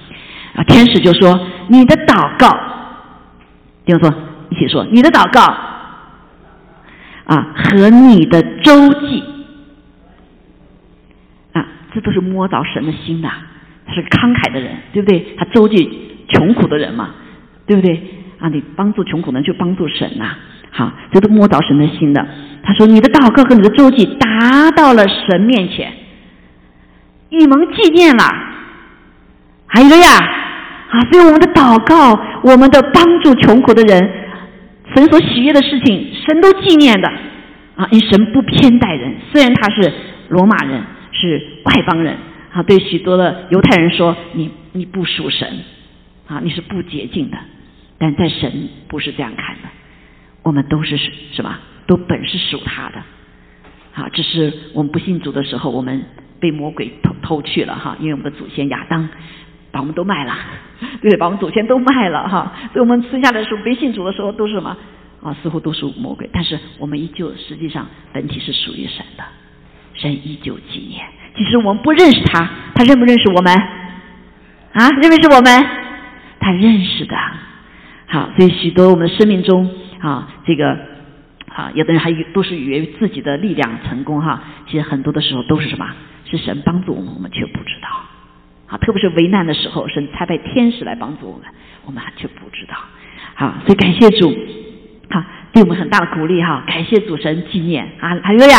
[0.54, 2.48] 啊，天使就说你的祷告，
[3.84, 4.14] 弟兄说
[4.50, 5.42] 一起说你的祷告
[7.24, 9.22] 啊和你的周记
[11.52, 13.28] 啊，这都是摸着神的心的。
[13.84, 15.34] 他是慷慨的人，对不对？
[15.36, 17.10] 他周济穷苦的人嘛，
[17.66, 18.00] 对不对？
[18.38, 20.36] 啊，你帮助穷苦人就帮助神呐。
[20.70, 22.26] 好，这都摸着神的心的。
[22.62, 25.92] 他说：“你的祷告和你的周记达到了神面前，
[27.28, 28.24] 一蒙纪念了。”
[29.66, 30.06] 还有个呀，
[30.92, 32.12] 啊，所以我们的祷告，
[32.44, 34.12] 我们的帮助穷苦的人，
[34.94, 37.08] 神所喜悦的事情，神都纪念的。
[37.74, 39.90] 啊，因神不偏待人，虽然他是
[40.28, 40.82] 罗马人，
[41.12, 42.14] 是外邦人。
[42.52, 45.48] 啊，对许多的犹太人说，你你不属神，
[46.26, 47.38] 啊，你是不洁净的。
[47.96, 49.68] 但在神不是这样看的，
[50.42, 50.98] 我们都是
[51.32, 51.60] 是吧？
[51.86, 52.96] 都本是属他的。
[53.94, 56.04] 啊，只是我们不信主的时候，我们
[56.38, 59.08] 被魔鬼偷偷去了哈，因为我们的祖先亚当
[59.72, 60.36] 把我们都卖了，
[61.02, 62.52] 对，把我们祖先都卖了哈。
[62.72, 64.76] 所以我们剩下来的时候，没信主的时候都是什么？
[65.22, 69.24] 啊，似乎都是魔鬼，但是我们依旧实际上本体是属于神的，
[69.94, 71.02] 神依旧纪念。
[71.34, 73.54] 其实我们不认识他，他认不认识我们？
[74.74, 75.66] 啊，认不认识我们？
[76.38, 77.16] 他认识的。
[78.08, 79.70] 好，所以许多我们生命中
[80.00, 80.76] 啊，这个
[81.48, 84.42] 啊，有的人还都是以为自己的力量成功哈。
[84.66, 85.88] 其实很多的时候都是什么？
[86.24, 87.88] 是神帮助我们，我们却不知道。
[88.72, 91.46] 啊，特别是危难的时候，神差派天使来帮助我们，
[91.84, 92.74] 我们却不知道。
[93.34, 94.34] 好，所以感谢主，
[95.10, 96.64] 好，对我们很大的鼓励哈。
[96.66, 98.56] 感谢主神纪念啊，还有呀，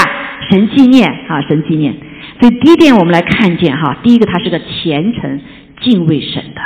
[0.51, 1.95] 神纪念啊，神纪念。
[2.39, 5.41] 所以第一点，我们来看见哈，第一个他是个虔诚
[5.81, 6.61] 敬畏神的。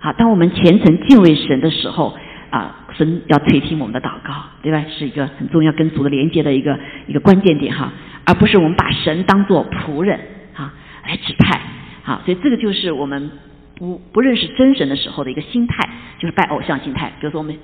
[0.00, 2.16] 好，当我们虔诚敬畏神的时候
[2.50, 4.82] 啊，神要垂听我们的祷告，对吧？
[4.88, 7.92] 是一个很重要跟主的连接的一个一个关键点哈，
[8.24, 10.18] 而不是我们把神当做仆人
[10.54, 10.72] 啊
[11.06, 11.60] 来指派。
[12.08, 13.30] 啊，所以这个就是我们
[13.76, 15.88] 不不认识真神的时候的一个心态，
[16.18, 17.12] 就是拜偶像心态。
[17.20, 17.56] 比如说我们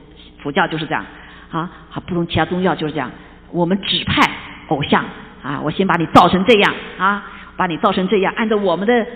[0.43, 1.05] 佛教就是这样
[1.51, 3.11] 啊，好，不同其他宗教就是这样，
[3.51, 4.31] 我们指派
[4.69, 5.05] 偶像。
[5.45, 5.61] 啊！
[5.63, 7.23] 我先把你造成这样啊，
[7.55, 9.07] 把你造成这样，按照我们的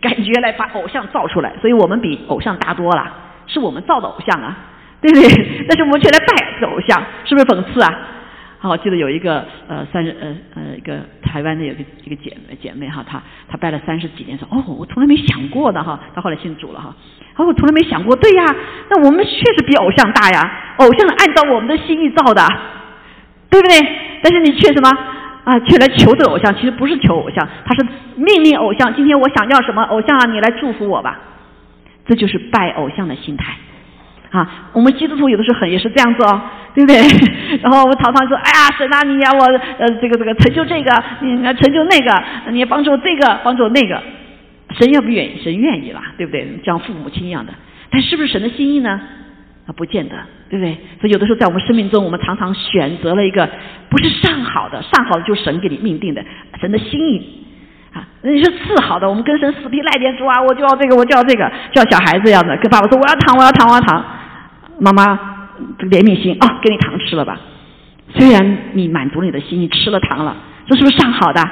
[0.00, 3.12] 感觉来把偶像造出来，所以我们比偶像大多了，
[3.46, 4.56] 是我们造的偶像啊，
[5.02, 5.28] 对不对？
[5.68, 7.92] 但是我们却来拜偶像，是不是讽刺啊？
[8.68, 16.94] 我记得有一个呃三十呃呃一个台湾的有个一个姐妹姐妹哈，她她拜了三十几年，说哦，我从来没想过的哈，她后来信主了哈，
[17.36, 18.44] 哦，我从来没想过，对呀，
[18.90, 22.42] 那我们确实比偶像大呀，偶像按照我们的心意造的，
[23.50, 23.76] 对不对？
[24.22, 24.90] 但是你却什么？
[25.44, 27.86] 啊，却来求这偶像，其实不是求偶像，他是
[28.16, 28.92] 命令偶像。
[28.96, 30.26] 今天我想要什么偶像啊？
[30.26, 31.20] 你来祝福我吧。
[32.08, 33.54] 这就是拜偶像的心态
[34.30, 34.68] 啊。
[34.72, 36.40] 我们基督徒有的时候很也是这样子哦，
[36.76, 37.00] 对不对？
[37.64, 39.44] 然后我们常常说：“哎呀，神啊，你要我
[39.78, 42.22] 呃这个这个成就这个，你要成就那个，
[42.52, 43.98] 你要帮助这个，帮助那个。”
[44.78, 46.46] 神要不愿意，神愿意啦，对不对？
[46.62, 47.52] 像父母亲一样的。
[47.88, 49.00] 但是不是神的心意呢？
[49.66, 50.14] 啊，不见得，
[50.50, 50.76] 对不对？
[51.00, 53.48] 所以有的时候在我们生命中，我们常常选择了一个
[53.88, 56.22] 不是上好的，上好的就是神给你命定的，
[56.60, 57.46] 神的心意
[57.94, 58.06] 啊。
[58.22, 64.04] 你是次好的，我们跟神死皮赖脸说啊，我就要这个，我就要这个，叫小孩子一样的，跟爸爸说我要糖，我要糖，我要糖。
[64.78, 65.35] 妈妈
[65.90, 67.40] 怜悯心啊，给你糖吃了吧。
[68.14, 70.36] 虽然你满足你的心意，吃了糖了，
[70.66, 71.42] 这是不是上好的？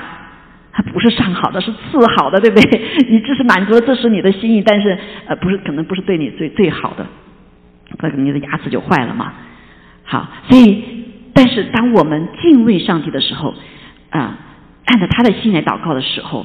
[0.72, 2.80] 它不是上好的，是次好的，对不对？
[3.08, 7.06] 你这是满足了，这是你的心意，但是呃，不是，可能不是对你最最好的。
[8.00, 9.32] 那个你的牙齿就坏了嘛？
[10.02, 13.54] 好，所以，但是当我们敬畏上帝的时候，
[14.10, 14.36] 啊，
[14.86, 16.44] 按照他的心来祷告的时候，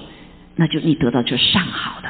[0.56, 2.10] 那就你得到就是上好的，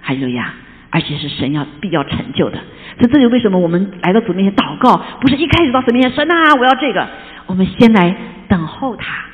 [0.00, 0.54] 还有呀，
[0.94, 2.56] 而且是神要必要成就的。
[3.00, 7.08] 所以这就为什么我们来到主面前祷告，不是一开始到神面前神啊，我要这个，
[7.46, 8.16] 我们先来
[8.48, 9.26] 等候他，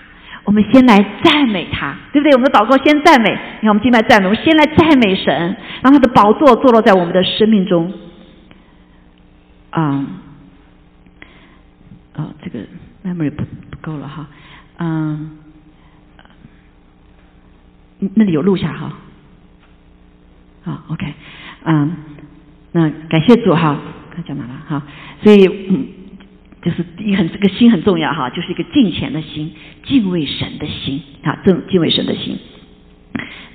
[0.44, 2.32] 我们先来赞美他，对不对？
[2.32, 3.28] 我们的祷告先赞美，
[3.60, 7.92] 你看我们敬拜赞美，我们先来赞美神，让他的宝座坐落在我们的生命中。
[9.68, 10.06] 啊，
[12.14, 12.58] 哦，这个
[13.04, 14.26] memory 不不够了哈，
[14.78, 15.38] 嗯，
[18.14, 18.92] 那里有录下哈，
[20.64, 21.14] 好，OK，
[21.64, 21.96] 嗯，
[22.72, 23.78] 那感谢主哈，
[24.14, 24.82] 看讲哪了哈，
[25.22, 25.86] 所以嗯，
[26.62, 29.52] 就是一很这个心很重要哈，就是一个敬虔的心，
[29.84, 32.38] 敬畏神的心啊，敬敬畏神的心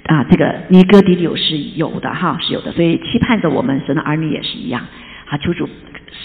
[0.07, 4.85] 啊，这个尼哥底柳是有的哈，是有的，所以期盼着我们神的儿女也是一样，
[5.27, 5.67] 啊，求主。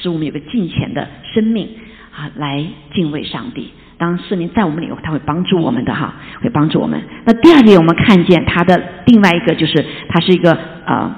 [0.02, 1.68] 使我们有个敬虔的生命
[2.14, 2.64] 啊，来
[2.94, 3.70] 敬畏上帝。
[3.98, 7.02] 当圣灵在我们里头，他会帮助我们的哈，会帮助我们。
[7.24, 10.56] 那第二点，我们看见他的另外一个，就是他是一个
[10.86, 11.12] 呃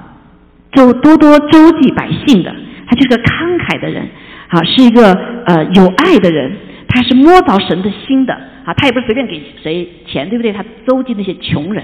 [0.73, 2.53] 周多多周济百姓的，
[2.87, 4.07] 他就是个慷慨的人
[4.49, 5.13] 啊，是一个
[5.45, 6.51] 呃有爱的人。
[6.95, 8.33] 他是摸着神的心的
[8.65, 10.53] 啊，他也不是随便给谁钱，对不对？
[10.53, 11.83] 他周济那些穷人，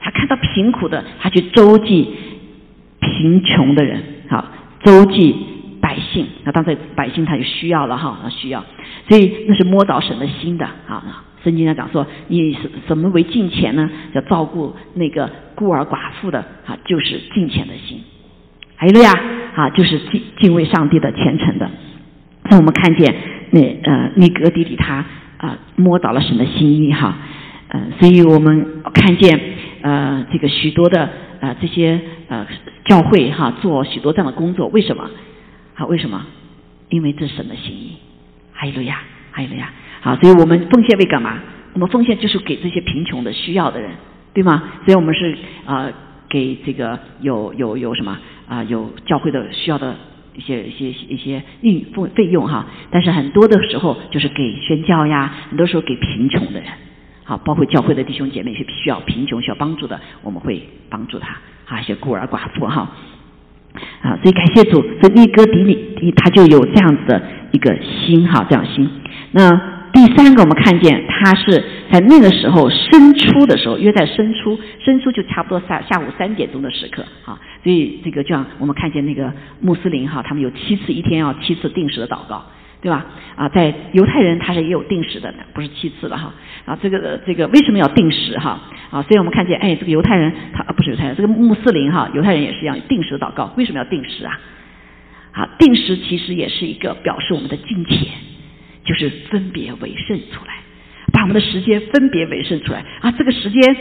[0.00, 2.10] 他看到贫苦的，他去周济
[2.98, 4.44] 贫穷的人，好，
[4.82, 5.36] 周济
[5.80, 6.26] 百姓。
[6.42, 8.64] 那当这百姓他就需要了哈，需要，
[9.08, 11.24] 所以那是摸着神的心的啊。
[11.44, 13.90] 圣经上讲说，你什什么为敬虔呢？
[14.14, 18.00] 要照顾那个孤儿寡妇的啊，就是敬虔的心。
[18.76, 19.12] 还有了呀，
[19.54, 21.70] 啊，就是敬敬畏上帝的虔诚的。
[22.50, 23.14] 那我们看见
[23.50, 25.04] 那呃尼格迪里他
[25.36, 27.16] 啊摸到了神的心意哈，
[27.68, 29.40] 嗯，所以我们看见
[29.82, 31.08] 呃这个许多的
[31.40, 32.46] 呃这些呃
[32.86, 35.10] 教会哈做许多这样的工作，为什么？
[35.74, 36.24] 好，为什么？
[36.88, 37.96] 因为这是神的心意。
[38.52, 39.72] 还有了呀，还有了呀。
[40.04, 41.38] 好，所以我们奉献为干嘛？
[41.72, 43.90] 我们奉献就是给这些贫穷的、需要的人，
[44.34, 44.62] 对吗？
[44.84, 45.34] 所以我们是
[45.64, 45.88] 啊，
[46.28, 49.96] 给这个有有有什么啊，有教会的需要的
[50.36, 52.66] 一些一些一些运费费用哈。
[52.90, 56.68] 但是很多的时候就是给宣教呀，很多时候给贫穷的人，
[57.24, 62.90] 好，包括教会的弟兄姐妹是需要贫穷需要帮助的，我们会帮助他，啊，一些孤儿寡妇哈，
[64.02, 68.86] 啊，所以感谢主，这利哥底里他就有这样子的一个心哈，这样心，
[69.32, 69.72] 那。
[69.94, 77.38] 第三个，我们看见他是在那个时候生出的时候，约在生出，生出就差不多下下午三点钟的时刻啊。
[77.62, 82.44] 所以这个就像我们看见那个穆斯林哈，他们有七次一天要七次定时的祷告，
[82.82, 83.06] 对吧？
[83.36, 86.34] 啊，在犹太人他是也有定时的，不是七次了哈。
[86.64, 88.60] 啊，这个这个为什么要定时哈？
[88.90, 93.54] 啊，所以我们看见哎，这个犹太人他啊不是犹太人，这个穆斯林哈，犹太人也是一样定时祷告。
[93.56, 94.40] 为什么要定时啊？
[95.30, 98.08] 啊，定时其实也是一个表示我们的金钱。
[98.84, 100.58] 就是分别为圣出来，
[101.12, 103.10] 把我们的时间分别为圣出来啊！
[103.12, 103.76] 这个时间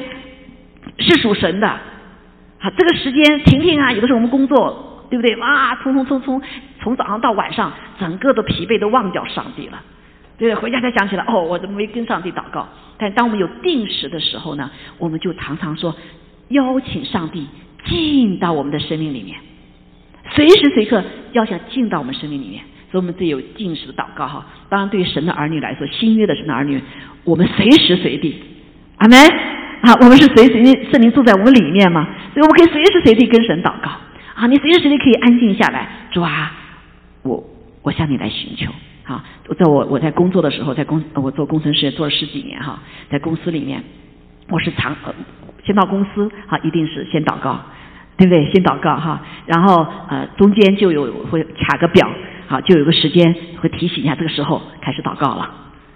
[0.98, 5.36] 是属神的，啊，这个时间婷婷啊，有的时候我们工作，对不对？
[5.36, 6.42] 哇，匆匆匆匆，
[6.82, 9.82] 从早上到晚上，整个都疲惫都忘掉上帝了，
[10.38, 12.70] 对回家才想起来，哦，我怎么没跟上帝祷告？
[12.98, 15.94] 但当我们有定时的时候呢，我们就常常说，
[16.50, 17.46] 邀请上帝
[17.86, 19.38] 进到我们的生命里面，
[20.32, 22.64] 随时随刻要想进到我们生命里面。
[22.94, 26.80] 所以我们这有进食的祷告哈，当然对于神的儿女来说，新约的神的儿女，
[27.24, 28.40] 我们随时随地，
[28.98, 29.18] 阿门。
[29.82, 30.54] 啊，我们是随时
[30.92, 33.90] 圣灵住在我们里面嘛，所以我们可以随时随地跟神祷告。
[34.36, 36.54] 啊，你随时随地可以安静下来，主啊，
[37.24, 37.44] 我
[37.82, 38.72] 我向你来寻求。
[39.04, 39.26] 啊，
[39.60, 42.80] 在我我在工作的时候，在公我做工程师做了十几年哈，
[43.10, 43.84] 在公司里面，
[44.50, 44.96] 我是常
[45.66, 47.60] 先到公司啊，一定是先祷告，
[48.16, 48.46] 对不对？
[48.54, 52.10] 先祷告哈，然后呃中间就有会卡个表。
[52.48, 55.50] 好，就有个时间会提醒一下，这个时候开始祷告了。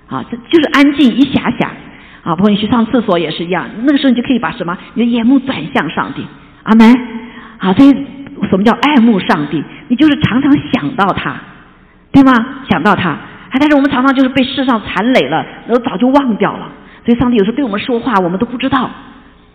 [0.07, 1.71] 啊，这就是安静一下下。
[2.23, 6.25] 啊，包括你去上厕所也是一样，那个时候你就可以把什么，你的眼目转向上帝。
[6.63, 6.93] 阿门。
[7.59, 7.89] 啊，所以
[8.49, 9.63] 什么叫爱慕上帝？
[9.87, 11.35] 你就是常常想到他，
[12.11, 12.33] 对吗？
[12.69, 13.09] 想到他。
[13.09, 16.69] 啊但是我们常常就是被世上残累了，然后早就忘掉了。
[17.05, 18.89] 所以上帝有时候对我们说话，我们都不知道。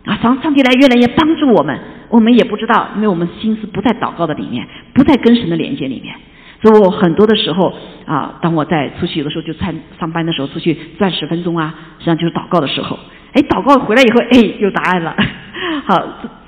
[0.04, 1.78] 啊，上上帝来越来越帮助我们，
[2.08, 6.14] 我们也不知道，因为我们心思不在祷告的里面，不在跟神的连接里面。
[6.62, 7.74] 所以我很多的时候
[8.06, 12.96] 啊，当我在出去有的时候就参上班的时候出去转十分钟啊，实际上就是祷告的时候。
[13.32, 15.16] 哎，祷告回来以后，哎，有答案了。
[15.86, 15.96] 好，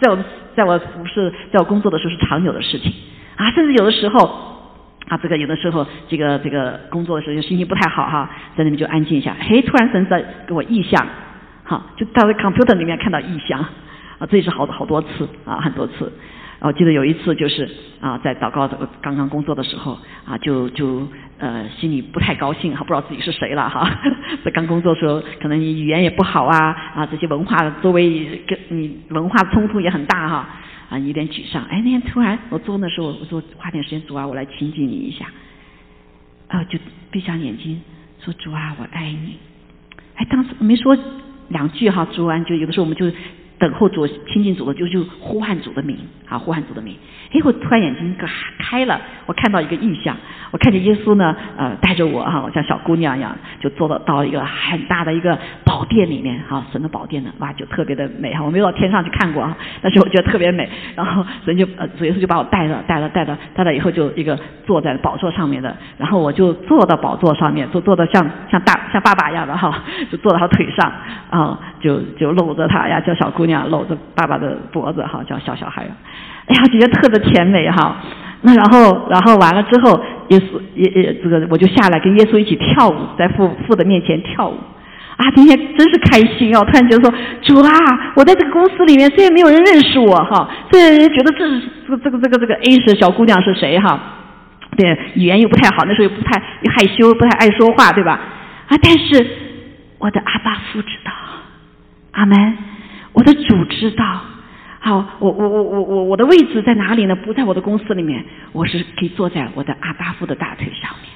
[0.01, 0.19] 在我
[0.55, 2.93] 在我服侍在我工作的时候是常有的事情
[3.37, 4.19] 啊，甚至有的时候
[5.09, 9.35] 啊，这个有的时候这个这个工作的时候就心情不太好哈，在那边就安静一下。
[9.41, 11.05] 嘿，突然神在给我意象，
[11.65, 13.59] 好，就到 computer 里面看到意象
[14.19, 16.13] 啊，这也是好好多次啊，很多次。
[16.67, 17.69] 我记得有一次就是
[18.01, 21.07] 啊，在祷告的刚刚工作的时候啊，就就
[21.39, 23.87] 呃心里不太高兴哈，不知道自己是谁了哈。
[24.43, 30.49] 在刚工作的时候，可能你语言也不好啊啊，这些文化周围跟你文化冲突也很大哈
[30.89, 31.63] 啊，有点沮丧。
[31.65, 35.27] 哎，那天突然我坐那时候，我说花点时间主啊，我来亲近你一下
[36.49, 36.79] 啊，就
[37.11, 37.79] 闭上眼睛
[38.21, 39.37] 说主啊，我爱你。
[40.15, 40.97] 哎，当时没说
[41.49, 43.05] 两句哈，主啊就有的时候我们就。
[43.59, 45.97] 等候主亲近主的就就呼唤主的名
[46.27, 46.97] 啊，呼唤主的名。
[47.35, 48.29] 哎，我突然眼睛嘎
[48.59, 50.17] 开了，我看到一个意象，
[50.53, 58.45] 我看见耶稣呢，呃，带着我哈，像小姑娘一样，就坐到到一个很大的一个宝殿里面哈，神的宝殿呢，哇，就特别的美哈。
[58.45, 60.69] 我没有到天上去看过啊，但是我觉得特别美。
[60.95, 70.93] 然后神就呃，主耶稣就把我带了，带了，带了，带了以后就一个坐在宝座上面的，然后我就坐到宝座上面，坐坐到像像大像爸爸一样的哈，就坐到他腿上
[71.31, 75.85] 啊，就就搂着他呀，叫小姑娘搂着爸爸的脖子哈，叫小小孩。
[76.47, 77.97] 哎呀，觉得特别甜美哈。
[78.43, 84.59] 那然后，然后完了之后，耶稣也也这个，我就下来跟耶稣一起跳舞，在父父的面前跳舞。
[85.17, 86.61] 啊，今天真是开心哦！
[86.65, 87.71] 突然觉得说，主啊，
[88.17, 93.99] 我在这个公司里面，虽然没有人认识我哈，虽然人觉得这是这个这个这个这个 A 是小姑娘是谁哈，
[94.77, 98.19] 对，语言又不太好，那时候又不太害羞，不太爱说话，对吧？
[98.67, 99.25] 啊，但是
[99.99, 101.13] 我的阿爸父知道，
[102.11, 102.59] 阿门，
[103.13, 104.05] 我的主知道。
[104.85, 107.17] 好，我我我我我我的位置在哪里呢？
[107.17, 108.23] 不在我的公司里面，
[108.53, 111.11] 我是可以坐在我的阿巴夫的大腿上面，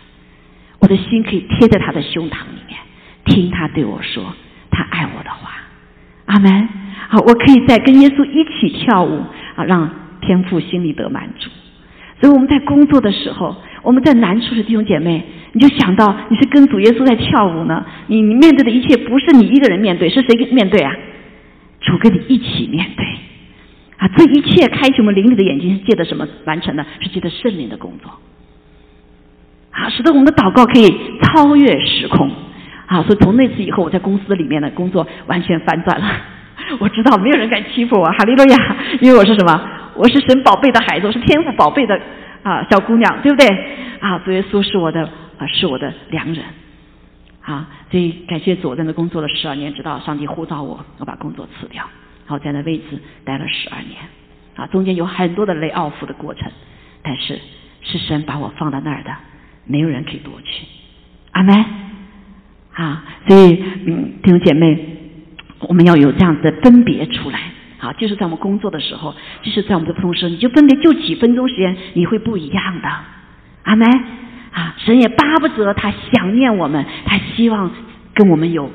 [0.78, 2.78] 我的心可以贴在他的胸膛里面，
[3.26, 4.34] 听他对我说
[4.70, 5.50] 他爱我的话。
[6.24, 6.66] 阿门。
[7.10, 9.22] 好，我可以在跟耶稣一起跳舞
[9.56, 9.90] 啊，让
[10.22, 11.50] 天父心里得满足。
[12.22, 17.84] 所以我们在工作的时候，我们在难处的弟兄姐妹，你就想到你是跟主耶稣在跳舞呢。
[18.06, 20.96] 你你面对的一切不是你一个人面对，是谁面对啊？
[21.82, 23.06] 主跟你一起面对。
[23.98, 26.86] 啊，这一切开启我们灵里的眼睛是借的什么完成的？
[27.00, 28.10] 是借的圣灵的工作。
[29.70, 30.88] 啊，使得我们的祷告可以
[31.22, 32.30] 超越时空。
[32.86, 36.10] 啊，所以从那次以后，我在公司里面的工作完全反转了。
[36.78, 38.76] 我知道没有人敢欺负我，哈利路亚！
[39.00, 39.60] 因为我是什么？
[39.94, 42.00] 我是神宝贝的孩子，我是天赋宝贝的
[42.42, 43.46] 啊小姑娘，对不对？
[44.00, 45.02] 啊，主耶稣是我的
[45.38, 46.44] 啊，是我的良人。
[47.42, 51.84] 啊，所以感谢主，在那工作了十二年，直到上帝呼召我，我把工作辞掉。
[52.28, 52.84] 好，在那位置
[53.24, 53.98] 待了十二年，
[54.54, 56.52] 啊，中间有很多的雷奥夫的过程，
[57.02, 57.40] 但是
[57.82, 59.10] 是神把我放到那儿的，
[59.64, 60.66] 没有人可以夺去，
[61.32, 61.64] 阿门。
[62.74, 64.78] 啊，所以嗯，弟兄姐妹，
[65.60, 67.40] 我们要有这样子的分别出来，
[67.78, 72.88] 啊，就是在我们工作的时候，就是在我们的同时，你就分别就几分钟时间，你会不一样的，
[73.62, 73.88] 阿门。
[74.52, 77.70] 啊，神也巴不得他想念我们，他希望
[78.14, 78.70] 跟我们有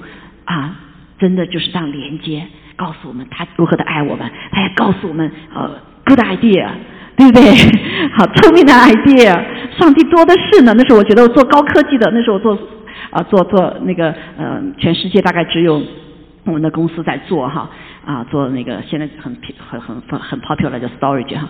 [0.46, 0.76] 啊，
[1.20, 2.46] 真的就是这样连接。
[2.76, 5.70] 告诉我们他如何的爱我们，他也告诉我们呃
[6.06, 6.68] ，good idea，
[7.16, 7.44] 对不对？
[8.18, 9.32] 好，聪明的 idea，
[9.78, 10.74] 上帝多的是呢。
[10.76, 12.58] 那时候我觉得我做高科技的，那时候我做
[13.12, 15.82] 啊做做那个呃，全世界大概只有
[16.46, 17.70] 我们的公司在做哈
[18.06, 21.48] 啊，做那个现在很很很很 popular 叫 storage 哈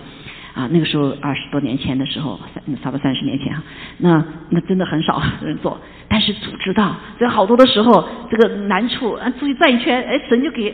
[0.54, 3.62] 啊，那个时候二十多年前的时候，三差不多三十年前哈，
[3.98, 10.72] 那那真的很少人做，但是主知道，所以好多的时候这个难处啊，出去转一圈，哎，神就给。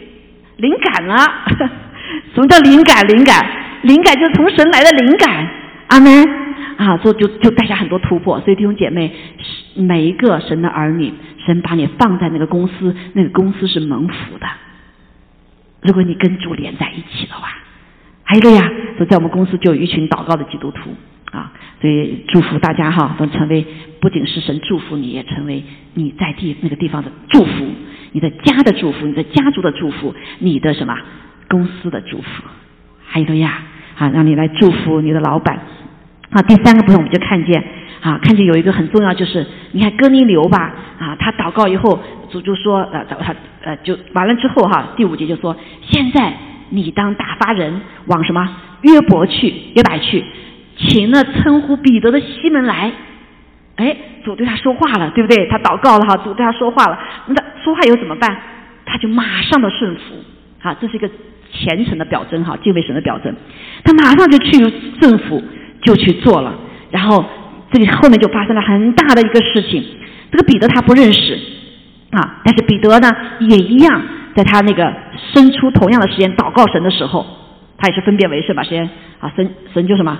[0.60, 1.16] 灵感了，
[2.34, 3.06] 什么叫灵感？
[3.08, 3.44] 灵感，
[3.82, 5.48] 灵感就是从神来的灵感。
[5.88, 6.24] 阿门
[6.76, 8.40] 啊，所以就就带下很多突破。
[8.40, 9.12] 所以弟兄姐妹，
[9.74, 11.12] 每一个神的儿女，
[11.44, 14.46] 神把你放在那个公司，那个公司是蒙福的。
[15.82, 17.48] 如果你跟主连在一起的话，
[18.22, 20.94] 还有一个呀，就在我们公司就有一群祷告的基督徒
[21.30, 23.64] 啊，所以祝福大家哈，都成为
[24.00, 25.62] 不仅是神祝福你，也成为
[25.94, 27.50] 你在地那个地方的祝福。
[28.12, 30.96] 你的家的祝福，你的家族的祝福，你的什么
[31.48, 32.42] 公司的祝福，
[33.06, 33.62] 还有呀，
[33.96, 35.60] 啊，让你来祝福你的老板。
[36.30, 37.64] 啊，第三个部分我们就看见，
[38.00, 42.00] 啊，看见有一个很重要，就是你看哥尼流吧，啊，他祷告以后，
[42.30, 46.32] 主就说，呃，找他呃就完了之后哈，第五节就说，现在
[46.70, 48.48] 你当打发人往什么
[48.82, 50.24] 约伯去，约伯去，
[50.88, 52.92] 请那称呼彼得的西门来。
[53.76, 55.46] 哎，主对他说话了，对不对？
[55.46, 56.98] 他祷告了哈，主对他说话了。
[57.26, 58.36] 那他说话以后怎么办？
[58.84, 60.00] 他就马上的顺服，
[60.58, 61.08] 好，这是一个
[61.52, 63.34] 虔诚的表征哈，敬畏神的表征。
[63.84, 64.58] 他马上就去
[65.00, 65.42] 顺服，
[65.82, 66.54] 就去做了。
[66.90, 67.24] 然后
[67.72, 69.82] 这里后面就发生了很大的一个事情。
[70.30, 71.38] 这个彼得他不认识
[72.10, 73.10] 啊，但是彼得呢
[73.40, 74.02] 也一样，
[74.34, 74.92] 在他那个
[75.32, 77.24] 伸出同样的时间祷告神的时候，
[77.78, 80.18] 他也是分别为圣把时间啊，神神就什么？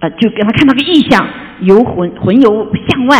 [0.00, 1.26] 呃，就给他看到个异象，
[1.60, 3.18] 游魂魂游向外，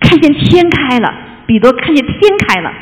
[0.00, 1.14] 看见天开了，
[1.46, 2.72] 彼得看见天开了，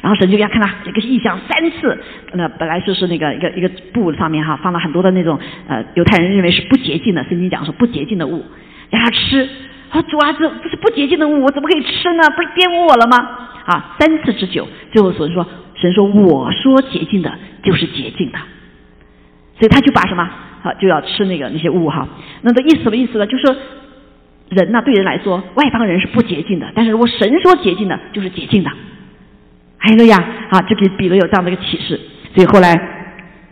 [0.00, 1.98] 然后神就要看他这个异象三次。
[2.32, 5.38] 那本来就是那个一个一个布上面哈放了很多的那种
[5.68, 8.44] 呃犹太人认为是不洁净的，圣经讲说不洁净的物，
[8.90, 9.48] 让他吃。
[9.88, 12.22] 他说主啊，这这是不洁净的物，我怎么可以吃呢？
[12.34, 13.18] 不是玷污我了吗？
[13.66, 17.32] 啊，三次之久，最后所说神说我说洁净的
[17.62, 18.38] 就是洁净的，
[19.58, 20.28] 所以他就把什么？
[20.74, 22.08] 就要吃那个那些物哈，
[22.42, 23.26] 那这意思什么意思呢？
[23.26, 23.44] 就是
[24.50, 28.70] 人呢，对人来说，外邦人是不洁净的，但是如果神说洁净的，就是洁净的。
[29.78, 32.00] 还有一个呀，啊，就给彼得有这样的一个启示，
[32.34, 32.74] 所以后来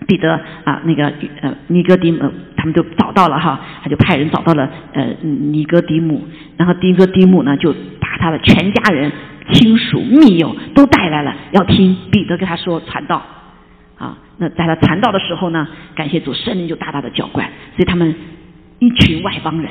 [0.06, 2.18] 彼得啊，那个呃尼哥底姆
[2.56, 6.22] 他们就找到了哈，他就派人找到了呃尼哥底姆，
[6.56, 9.12] 然后尼哥底姆呢就把他的全家人、
[9.52, 13.22] 亲属、密友都带来了，要听彼得跟他说传道。
[14.36, 18.14] 那在他传道的时候呢，感谢主，圣灵就大大的浇灌，所以他们
[18.80, 19.70] 一群外邦人，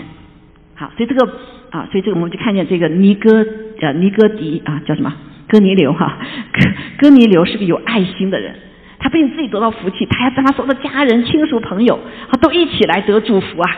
[0.75, 1.25] 好，所以这个
[1.69, 3.45] 啊，所以这个我们就看见这个尼哥
[3.81, 5.13] 呃尼哥迪啊叫什么？
[5.47, 6.17] 哥尼流哈，
[6.53, 8.55] 哥哥尼流是个有爱心的人，
[8.99, 11.99] 他不仅自己得到福气，他还让他所有的家人、亲属、朋友，
[12.29, 13.77] 啊都一起来得祝福啊，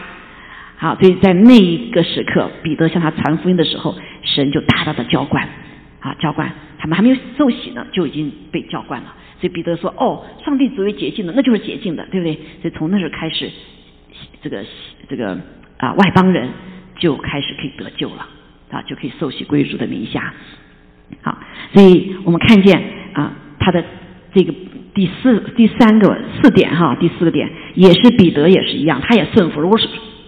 [0.78, 5.48] 好，所以在那一个时刻，彼得向他传福音的时候，神就大大的浇灌
[6.00, 9.08] 啊浇灌，他们还没有受洗呢，就已经被浇灌了。
[9.40, 12.34] 所以彼得说：“哦，上帝作为洁净的，那就是洁净的，对不对？
[12.62, 13.50] 所以从那时候开始，
[14.42, 14.64] 这个
[15.10, 15.38] 这个
[15.78, 16.50] 啊外邦人
[16.98, 18.28] 就开始可以得救了
[18.72, 20.34] 啊，就可以受洗归主的名下。
[21.22, 21.38] 好，
[21.74, 22.82] 所以我们看见
[23.14, 23.84] 啊，他的
[24.34, 24.54] 这个
[24.94, 29.60] 第四、第三个四点哈，第四个点也是彼得也是一样，他也顺服。
[29.60, 29.88] 如果是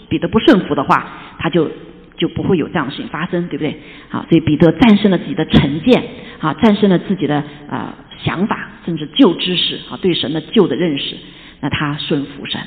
[0.09, 1.07] 彼得不顺服的话，
[1.39, 1.71] 他就
[2.17, 3.79] 就不会有这样的事情发生，对不对？
[4.09, 6.03] 好，所以彼得战胜了自己的成见，
[6.39, 11.15] 啊，战胜了自己的啊想法，甚至旧知识，啊，对神的旧的认识，
[11.61, 12.59] 那他顺服神。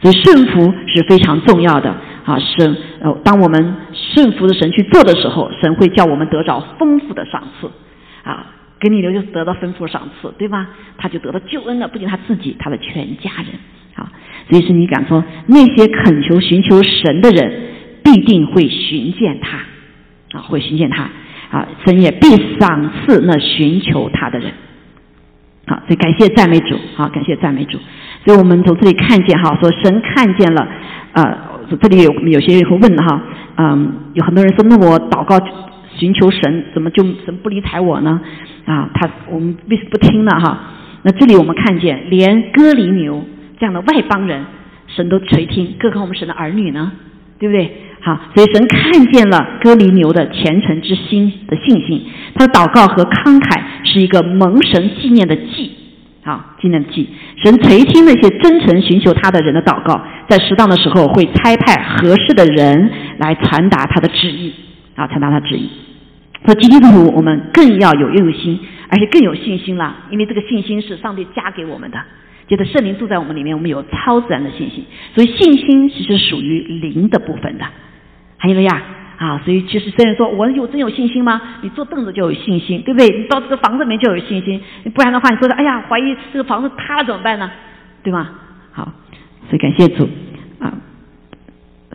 [0.00, 1.90] 所以顺服是非常重要的
[2.24, 2.36] 啊！
[2.38, 7.70] 神呃，当我们顺服的神去做的时候，神会叫我们得着丰富的赏赐
[8.24, 8.46] 啊！
[8.80, 10.68] 给你留就得到丰富赏赐，对吧？
[10.98, 13.46] 他就得到救恩了，不仅他自己，他的全家人
[13.94, 14.10] 啊！
[14.50, 17.62] 所以是你敢说，那些恳求寻求神的人，
[18.02, 19.58] 必定会寻见他
[20.36, 21.08] 啊，会寻见他
[21.56, 21.68] 啊！
[21.86, 22.26] 神也必
[22.58, 24.52] 赏赐那寻求他的人。
[25.66, 27.78] 好，所以感谢赞美主，好，感谢赞美主。
[28.24, 30.68] 所以我们从这里看见哈，说神看见了，
[31.12, 31.38] 呃，
[31.80, 33.22] 这里有有些人会问哈，
[33.56, 35.38] 嗯，有很多人说，那我祷告
[35.96, 38.20] 寻求神，怎么就神不理睬我呢？
[38.64, 40.30] 啊，他我们为什么不听呢？
[40.40, 40.58] 哈，
[41.02, 43.24] 那这里我们看见，连哥尼牛
[43.58, 44.44] 这样的外邦人，
[44.88, 46.92] 神都垂听，更何况我们神的儿女呢？
[47.38, 47.72] 对不对？
[48.04, 55.70] 好，所以神看见了哥尼牛的虔诚之心的信心，他的祷告和慷慨是一个蒙神纪念的祭。
[56.24, 57.08] 好，纪念的记，
[57.42, 64.52] 神垂听那些真诚寻求他的人的祷告，在适当的时候会差派合适的人来传达他的旨意，
[64.96, 65.68] 啊，传达他旨意。
[66.44, 71.98] 说基督徒，我们更要有用心，而且更有信心了，因为这个信心是上帝加给我们的，
[72.48, 74.84] 觉得圣灵住在我们里面，我们有超自然的信心，
[75.14, 77.64] 所以信心其实属于灵的部分的，
[78.42, 78.82] 还有了呀。
[79.18, 81.40] 啊，所以其实虽然说我有真有信心吗？
[81.60, 83.06] 你坐凳子就有信心，对不对？
[83.06, 84.60] 你到这个房子里面就有信心，
[84.92, 87.48] 不然的话，你说的哎呀，怀疑这个房子塌了怎么办呢？
[88.02, 88.30] 对吗？
[88.72, 88.92] 好，
[89.48, 90.08] 所以感谢主
[90.58, 90.74] 啊，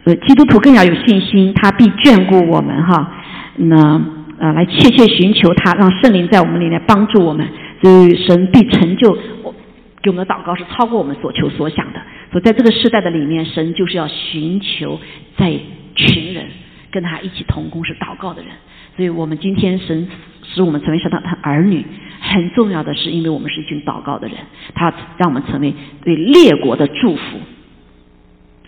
[0.06, 3.12] 所以基督徒更要有信心，他必眷顾我们哈。
[3.58, 4.02] 那
[4.40, 7.46] 呃，来切切寻求他，让圣灵在我们里面帮助我们，
[7.82, 9.12] 所以神必成就
[9.44, 9.54] 我
[10.02, 12.00] 给我们的祷告是超过我们所求所想的。
[12.32, 14.98] 所以在这个时代的里面，神就是要寻求
[15.38, 15.52] 在
[15.98, 16.46] 群人。
[16.90, 18.50] 跟他一起同工是祷告的人，
[18.96, 20.08] 所以我们今天神
[20.42, 21.86] 使我们成为神的儿女，
[22.22, 24.38] 很重要的是，因为我们是一群祷告的人，
[24.74, 25.74] 他让我们成为
[26.06, 27.22] 对列国的祝福。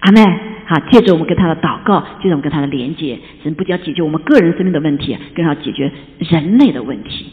[0.01, 0.21] 阿妹，
[0.67, 7.25] 好，借着我们跟他的祷告，借着我们跟他的连接，神不仅要解决我们个人生命的问题，更要解决人类的问题。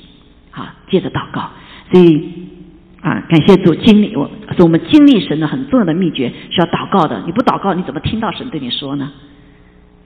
[0.51, 1.51] 好，借着祷告，
[1.93, 2.31] 所以
[3.03, 7.25] 啊，感谢主经历我，是我们经历神的很重要的秘诀，需要祷告的。
[7.27, 9.13] 你不祷告，你怎么听到神对你说呢？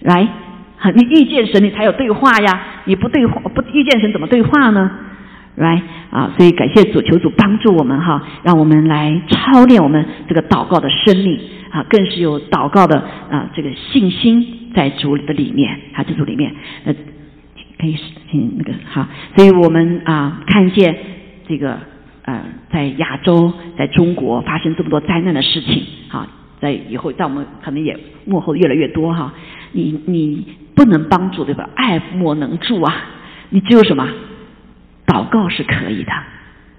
[0.00, 0.28] 来。
[0.94, 2.58] 你遇见神，你才有对话呀！
[2.86, 4.90] 你不对话，不遇见神，怎么对话呢
[5.58, 11.38] ？Right 啊，所以感谢主，求主帮助我们哈，让我们来操练我们这个祷告的生命
[11.70, 12.96] 啊，更是有祷告的
[13.30, 16.50] 啊这个信心在主的里面啊，这主里面
[16.86, 16.94] 呃
[17.78, 17.94] 可以
[18.30, 20.96] 请那个好，所以我们啊看见
[21.46, 21.76] 这个
[22.22, 22.42] 呃
[22.72, 26.26] 在亚洲，在中国发生这么多灾难的事情啊，
[26.58, 27.94] 在以后在我们可能也
[28.24, 29.34] 幕后越来越多哈，
[29.72, 30.46] 你你。
[30.72, 31.68] 不能帮助对吧？
[31.74, 32.94] 爱莫能助啊！
[33.50, 34.08] 你只有什么？
[35.06, 36.12] 祷告是可以的，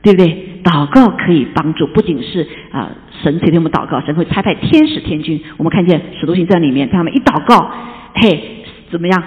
[0.01, 0.59] 对不对？
[0.63, 2.89] 祷告可以帮助，不仅是啊，
[3.21, 5.39] 神垂听我们祷告，神会差派天使天君。
[5.57, 7.71] 我们看见使徒行传里面，他们一祷告，
[8.15, 9.23] 嘿，怎么样？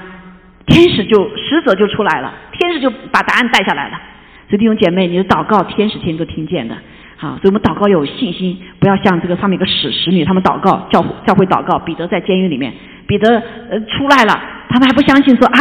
[0.66, 4.00] 天使就使者就出来了，天使就把答案带下来了。
[4.48, 6.76] 所以弟兄姐妹，你的祷告，天使天都听见的。
[7.25, 12.70] 好，所以我们祷告有信心，不要像这个上面一个使使女，他们祷告教教会祷告，彼得在监狱里面，
[13.07, 14.39] 彼得呃出来了。
[14.68, 15.59] 他们还不相信，说啊，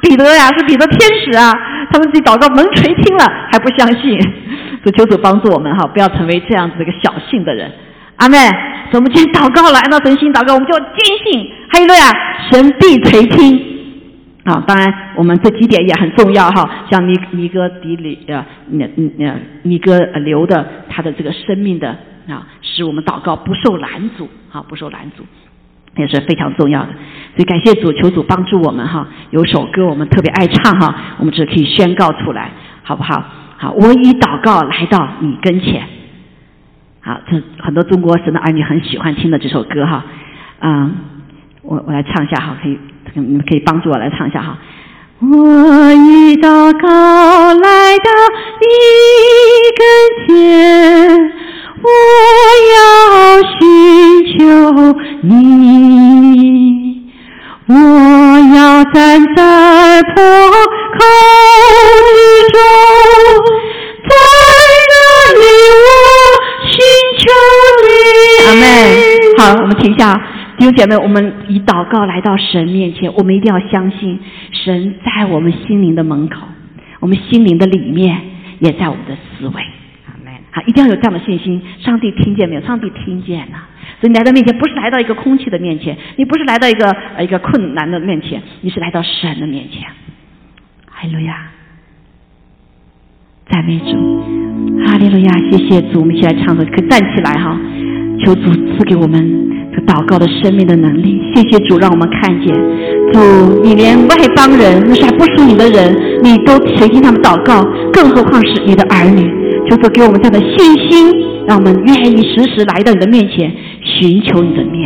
[0.00, 1.52] 彼得呀，是彼得天使啊！
[1.92, 4.18] 他们自己祷告门垂听了，还不相信。
[4.82, 7.70] 所以求主帮助我们哈，不要成为这样子的一个小信的人。
[8.16, 8.38] 阿妹，
[8.92, 10.88] 我们今天祷告了，按照神心祷告，我们就坚
[11.26, 12.04] 信，还有个呀，
[12.50, 13.73] 神必垂听。
[14.44, 21.88] 啊，当然我们这几点也很重要哈，像尼尼哥底里呃，那那尼哥留的他的这个生命的
[22.28, 25.24] 啊，使我们祷告不受拦阻，啊，不受拦阻。
[25.96, 29.06] 也是非常重要的，所以感谢主，求主帮助我们哈。
[29.30, 32.50] 有首歌我们特别爱唱哈，我们只可以宣告出来，
[32.82, 33.24] 好不好？
[33.56, 35.86] 好，我以祷告来到你跟前。
[37.00, 40.04] 好，这很多中国神的儿女很喜欢听的这首歌哈。
[40.62, 40.96] 嗯，
[41.62, 42.76] 我我来唱一下哈，可以
[43.14, 44.58] 你们可以帮助我来唱一下哈。
[45.20, 45.26] 我
[45.92, 48.10] 以祷告来到
[48.60, 48.66] 你
[49.78, 49.82] 跟
[50.26, 51.32] 前。
[51.84, 51.88] 我
[52.72, 52.76] 要
[53.42, 53.58] 寻
[54.38, 54.40] 求
[55.22, 55.28] 你，
[57.66, 57.74] 我
[58.56, 60.14] 要站在破
[60.54, 60.98] 口
[62.14, 62.16] 之
[62.52, 62.56] 中，
[64.08, 64.10] 在
[64.88, 64.94] 那
[65.34, 65.42] 里
[65.84, 65.86] 我
[66.66, 66.72] 寻
[67.18, 67.22] 求
[67.84, 67.86] 你。
[68.46, 68.62] 阿妹，
[69.36, 70.02] 好，我们停下，
[70.56, 74.18] 弟兄姐妹，我们以祷告来到神面前，我们一定要相信
[74.52, 76.46] 神在我们心灵的门口。
[77.00, 78.20] 我们心灵的里面，
[78.60, 79.62] 也在我们的思维。
[80.52, 81.60] 好，一定要有这样的信心。
[81.80, 82.60] 上帝听见没有？
[82.62, 83.58] 上帝听见了。
[84.00, 89.82] 所以你来到面前，不是来到一个空气的面前，你不是来到一个呃一个困难的面前，你是来到神的面前。
[90.86, 91.48] 哈利路亚，
[93.50, 94.22] 赞美主，
[94.86, 97.60] 哈利路亚，谢谢主，我们一起来唱歌，可以站起来哈，
[98.24, 99.43] 求主赐给我们
[99.74, 101.20] 这祷告的生命的能力。
[101.34, 102.54] 谢谢主，让我们看见
[103.12, 107.62] 主，你连外邦人那些还不属你的人，你都垂听他们祷告，
[107.92, 109.28] 更何况是你的儿女。
[109.68, 111.10] 就是给我们这样的信心，
[111.46, 113.50] 让我们愿意时时来到你的面前，
[113.82, 114.82] 寻求你的面。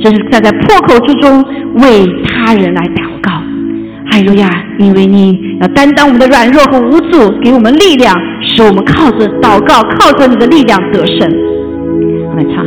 [0.00, 1.42] 这是站在破口之中
[1.76, 3.30] 为他人来祷告。
[4.10, 4.48] 哈利路亚！
[4.78, 11.28] 因为你要担当我们的软弱和无助，给我们力量，使我们靠着祷告，靠着你的力量得胜。
[12.30, 12.64] 我们唱：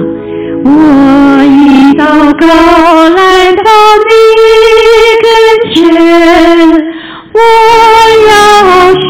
[0.64, 0.70] 我
[1.44, 2.04] 一祷
[2.38, 2.46] 告
[3.10, 3.20] 来
[3.56, 3.70] 到
[4.08, 4.12] 你
[5.24, 5.26] 跟
[5.74, 5.74] 前，
[7.34, 7.38] 我
[8.30, 8.32] 要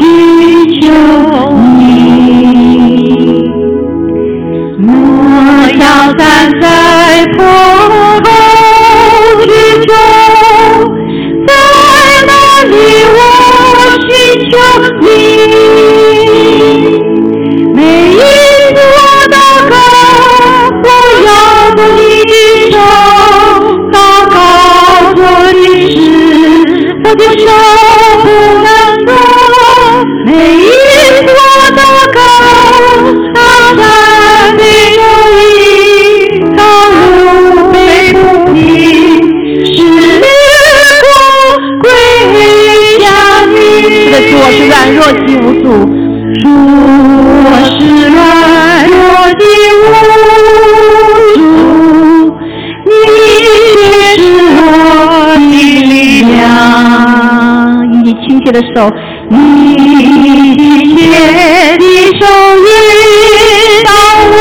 [0.80, 0.82] 求
[1.78, 1.80] 你。
[4.78, 4.88] 我
[5.78, 5.84] 要
[6.14, 6.20] 在
[27.38, 27.71] 事，
[58.52, 58.88] 的手，
[59.30, 59.34] 你
[60.94, 60.98] 切
[61.78, 61.80] 的
[62.20, 62.22] 手
[62.58, 62.70] 引
[63.82, 63.90] 导
[64.30, 64.36] 我，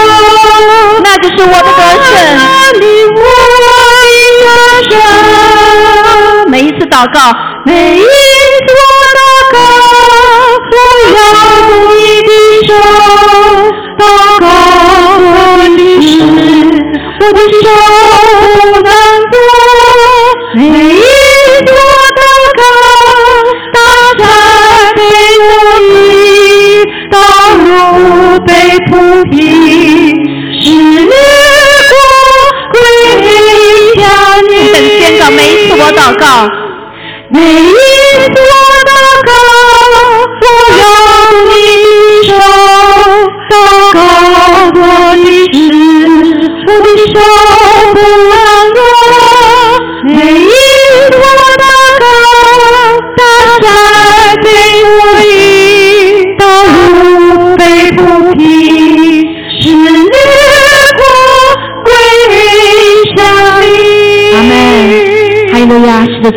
[1.03, 2.13] 那就是我的得胜。
[6.49, 7.17] 每一次祷告，
[7.65, 8.05] 每一次。
[13.97, 14.05] 祷
[14.39, 14.43] 告
[15.19, 15.27] 我
[15.61, 16.09] 的事，
[17.19, 17.65] 我的手
[18.51, 18.89] 不能
[19.31, 19.33] 做，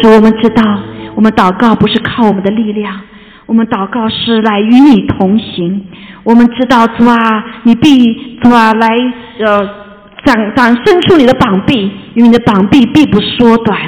[0.03, 0.63] 主，我们知道，
[1.15, 3.01] 我们祷告不是靠我们的力量，
[3.47, 5.87] 我们祷告是来与你同行。
[6.25, 8.89] 我们知道主啊，你必主啊来
[9.39, 9.84] 呃
[10.25, 13.79] 展展伸出你的膀臂，因为你的膀臂必不缩短，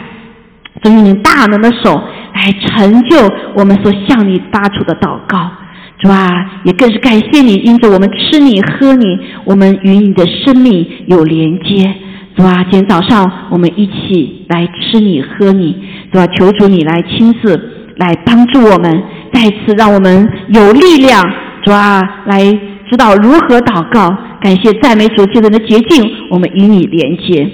[0.84, 2.02] 用你大能的手
[2.34, 3.16] 来成就
[3.54, 5.50] 我们所向你发出的祷告。
[5.98, 6.28] 主啊，
[6.64, 11.90] 也更是感谢你，因着我们吃你喝你，我们与你的生命有连接。
[12.36, 15.74] 主啊，今天早上我们一起来吃你喝你，
[16.12, 17.58] 主啊，求主你来亲自
[17.96, 19.02] 来帮助我们，
[19.32, 21.24] 再次让我们有力量。
[21.64, 22.44] 主啊，来
[22.90, 24.14] 知道如何祷告，
[24.46, 27.50] 感谢赞美主，借着的捷径，我们与你连接。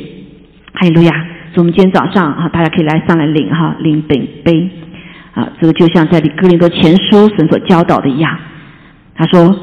[0.75, 1.27] 哈利路亚！
[1.57, 4.69] 我们今天早上啊，大家可以来上来领哈，领本杯
[5.33, 8.39] 啊，这个就像在《哥林多前书》神所教导的一样。
[9.15, 9.57] 他说：“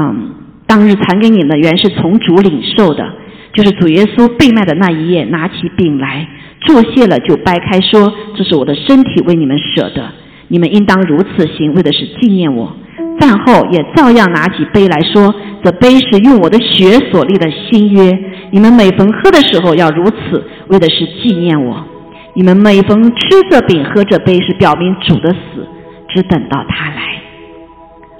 [0.00, 0.30] 嗯，
[0.66, 3.06] 当日传给你们，原是从主领受的，
[3.52, 6.26] 就是主耶稣被卖的那一夜，拿起饼来，
[6.60, 10.10] 作谢了，就掰开，说：这是我的身体，为你们舍的，
[10.48, 12.74] 你们应当如此行，为的是纪念我。”
[13.22, 15.32] 饭后也照样拿起杯来说
[15.62, 18.18] ：“这杯是用我的血所立的新约。
[18.50, 21.86] 你们每逢喝的时候要如此，为的是纪念我。
[22.34, 25.64] 你们每逢吃这饼、喝这杯，是表明主的死，
[26.08, 27.22] 只等到他来。”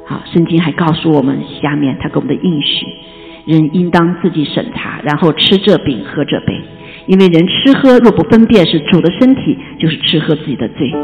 [0.07, 2.87] 好，圣经还告诉我们下面他给我们的应许：
[3.45, 6.61] 人应当自己审查，然后吃这饼、喝这杯，
[7.09, 10.95] 因为人吃喝若不分辨是主的身体，就是吃喝自己的罪。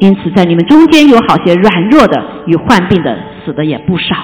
[0.00, 3.16] 因此，在你们中间有好些软弱的与患病的。
[3.44, 4.16] 死的也不少。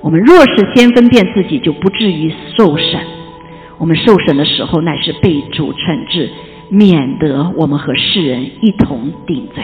[0.00, 2.98] 我们若是先分辨自己，就不至于受审。
[3.76, 6.30] 我们受审的时候，乃是被主惩治，
[6.70, 9.62] 免得我们和世人一同定罪。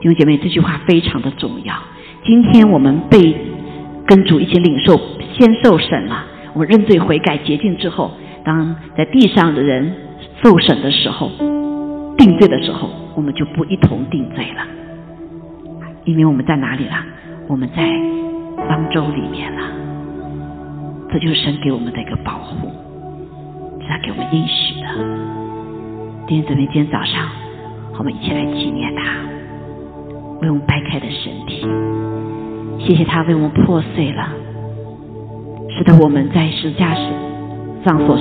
[0.00, 1.74] 弟兄姐妹，这句话非常的重要。
[2.24, 3.36] 今天我们被
[4.06, 4.98] 跟主一起领受，
[5.38, 6.24] 先受审了。
[6.54, 8.10] 我们认罪悔改洁净之后，
[8.42, 9.94] 当在地上的人
[10.42, 11.30] 受审的时候，
[12.24, 14.62] 定罪的时候，我们就不一同定罪了，
[16.04, 16.96] 因为我们在哪里了？
[17.48, 17.82] 我们在
[18.66, 19.60] 方舟里面了。
[21.10, 22.68] 这就是神给我们的一个保护，
[23.78, 24.86] 是他给我们应许的。
[26.26, 27.28] 弟兄姊妹，今天早上，
[27.98, 29.02] 我们一起来纪念他，
[30.40, 31.60] 为我们掰开的身体，
[32.78, 34.30] 谢谢他为我们破碎了，
[35.76, 36.94] 使得我们在十字架
[37.84, 38.18] 上所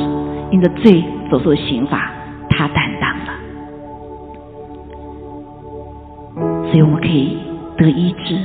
[0.51, 2.11] 因着罪所受的刑罚，
[2.49, 3.09] 他担当
[6.74, 7.38] 所以我们可以
[7.78, 8.36] 得医治，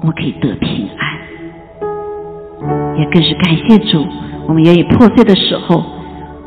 [0.00, 1.14] 我们可以得平安。
[2.98, 4.04] 也更是感谢主，
[4.48, 5.84] 我们愿意破碎的时候，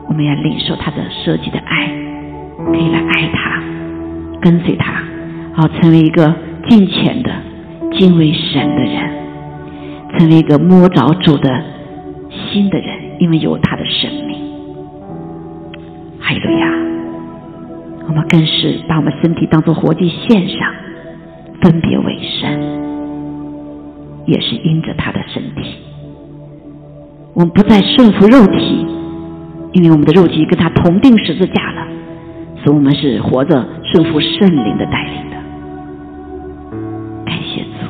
[0.10, 1.88] 我们要领受他的设计的爱，
[2.58, 3.64] 可以来爱他，
[4.42, 5.02] 跟随他，
[5.54, 6.36] 好成为一个
[6.68, 7.32] 敬虔的、
[7.94, 9.10] 敬畏神的人，
[10.18, 11.50] 成为一个摸着主的
[12.52, 14.38] 心的人，因为有他的生命。
[16.20, 16.68] 哈利路亚！
[18.08, 20.60] 我们更是把我们身体当做活祭献上，
[21.62, 22.50] 分别为圣，
[24.26, 25.76] 也是因着他的身体。
[27.34, 28.88] 我们不再顺服肉体，
[29.74, 31.86] 因为我们的肉体跟他同定十字架了，
[32.64, 35.38] 所以我们是活着顺服圣灵的带领的。
[37.26, 37.86] 感谢主，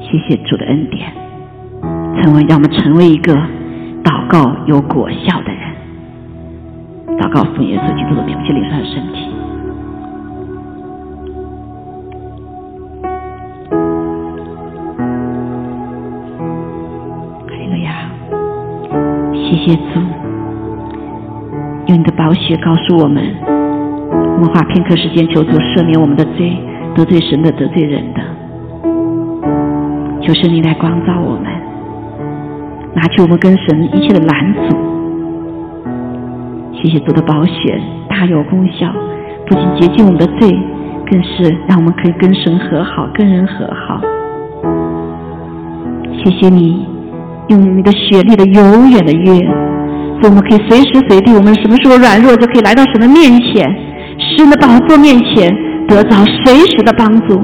[0.00, 1.12] 谢谢主的恩典，
[2.22, 3.34] 成为让我们成为一个
[4.04, 5.72] 祷告有果效的人。
[7.18, 9.30] 祷告奉耶稣基督的名，去领受他的身体。
[19.44, 20.00] 谢谢主，
[21.86, 23.22] 用你的宝血告诉我们，
[24.08, 26.56] 我们花片刻时间求主赦免我们的罪，
[26.94, 28.20] 得罪神的，得罪人的。
[30.22, 31.44] 求神你来光照我们，
[32.94, 34.91] 拿去我们跟神一切的拦阻。
[36.82, 38.92] 谢谢做的宝血大有功效，
[39.46, 40.50] 不仅洁净我们的罪，
[41.08, 44.00] 更是让我们可以跟神和好，跟人和好。
[46.24, 46.88] 谢谢你。
[47.48, 49.24] 用你的血立的永远的约，
[50.20, 53.68] 所以我们可以随时随地，我们什么时候软弱就可以来到神的面前，
[54.36, 55.52] 神的宝座面前，
[55.86, 57.40] 得到随时的帮助。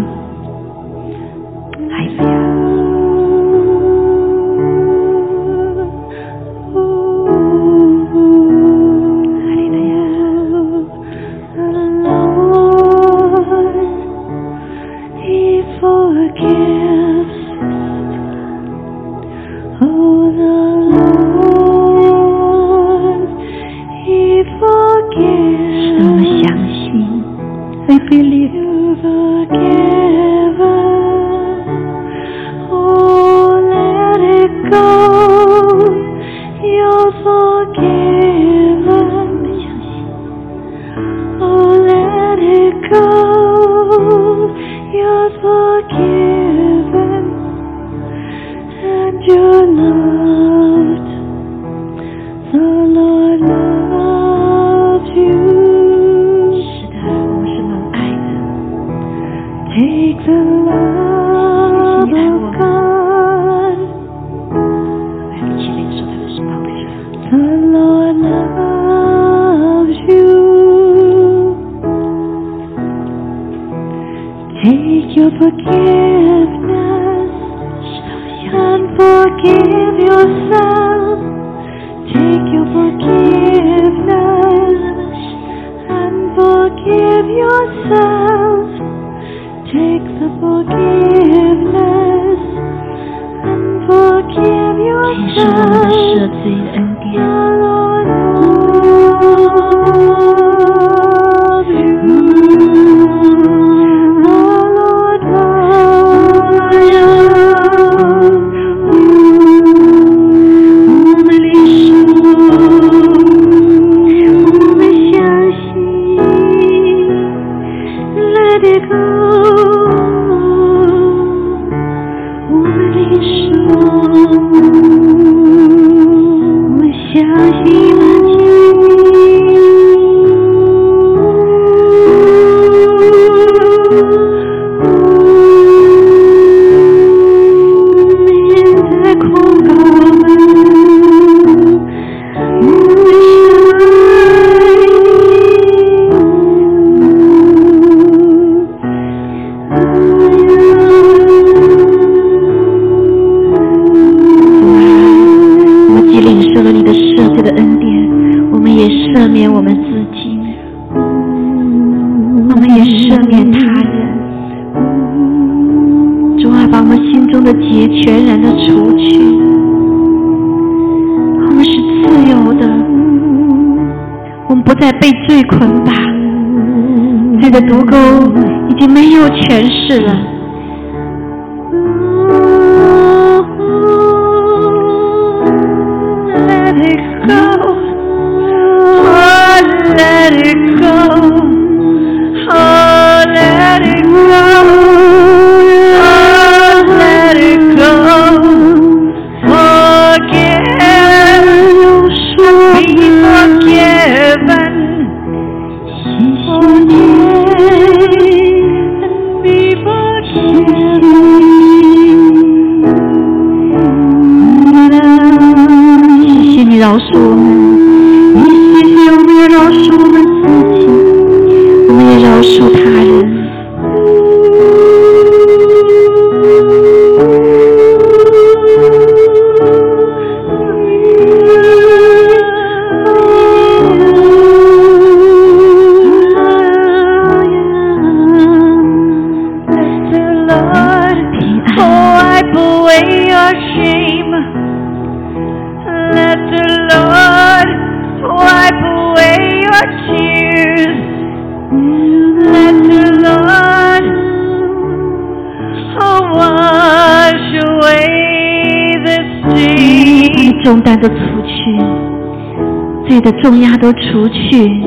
[263.81, 264.83] 都除去。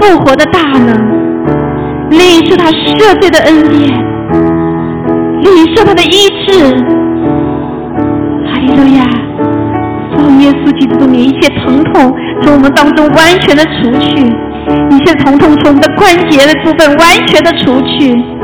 [0.00, 0.94] 复活的大能，
[2.10, 3.88] 领受他赦罪的恩典，
[5.42, 6.74] 领受他的医治。
[8.46, 9.04] 哈利路亚！
[10.16, 12.12] 奉耶稣基督的，一切疼痛
[12.42, 14.26] 从我们当中完全的除去，
[14.90, 18.39] 一切疼痛从我们的关节的部分完全的除去。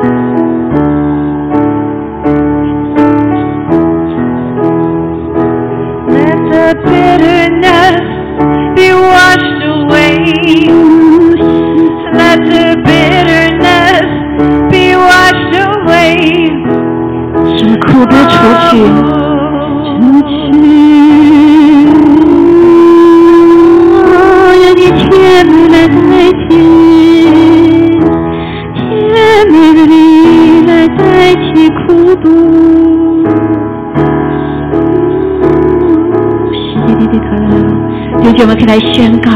[38.67, 39.31] 来宣告，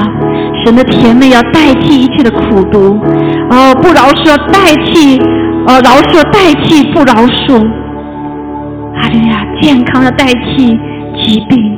[0.65, 2.99] 神的甜美要代替一切的苦毒，
[3.51, 5.19] 哦，不饶恕要代替，
[5.67, 7.65] 哦，饶恕代替不饶恕，
[8.97, 10.79] 阿利亚，健康的代替
[11.23, 11.70] 疾病，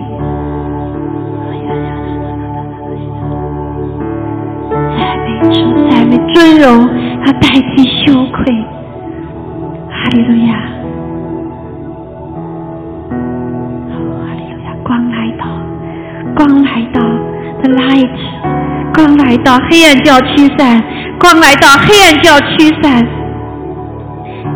[19.52, 20.80] 到，黑暗就要驱散；
[21.18, 23.06] 光来到，黑暗就要驱散。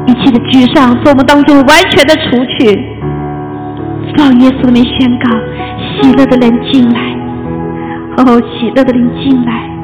[0.07, 2.75] 一切的沮丧从我们当中完全的除去。
[4.17, 5.29] 奉耶稣的名宣告：
[6.01, 7.01] 喜乐的人进来，
[8.17, 9.76] 哦，喜乐的人进来。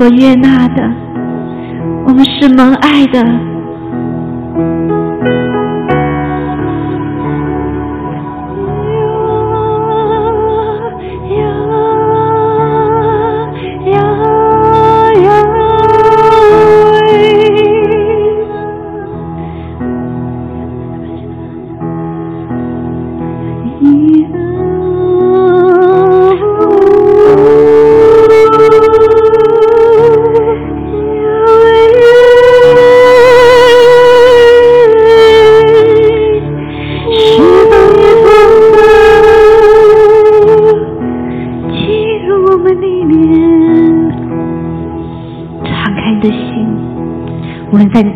[0.00, 0.82] 所悦纳的，
[2.06, 3.49] 我们是蒙爱的。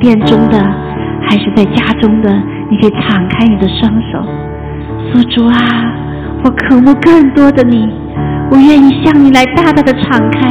[0.04, 0.58] 店中的，
[1.26, 2.30] 还是在家中的，
[2.70, 4.22] 你可以敞开你的双手，
[5.10, 5.56] 说主啊，
[6.44, 7.88] 我渴慕更多的你，
[8.50, 10.50] 我愿意向你来大大的敞开，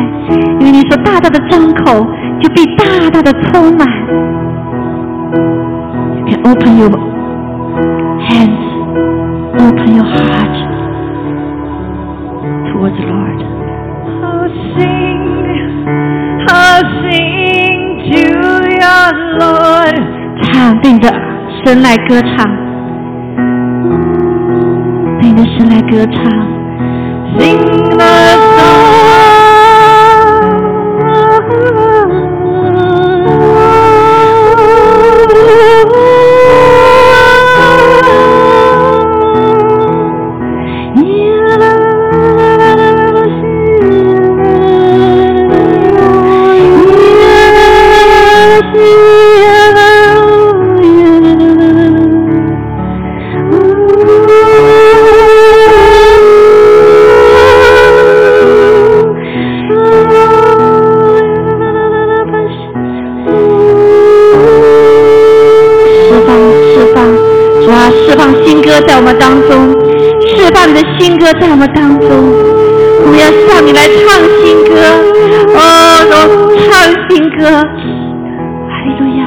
[0.59, 2.03] 因为你说大大的张口
[2.41, 3.88] 就被大大的充满。
[6.17, 7.12] You can open your
[21.74, 22.45] 神来歌唱，
[25.20, 26.43] 对着神来歌唱。
[67.65, 69.72] 我要释放新歌在我们当中，
[70.35, 72.10] 释放你的新歌在我们当中，
[73.06, 74.72] 我要向你来唱新歌，
[75.56, 75.61] 哦，
[76.69, 76.72] 唱
[77.10, 77.41] 新歌，
[78.69, 79.22] 哈利路亚。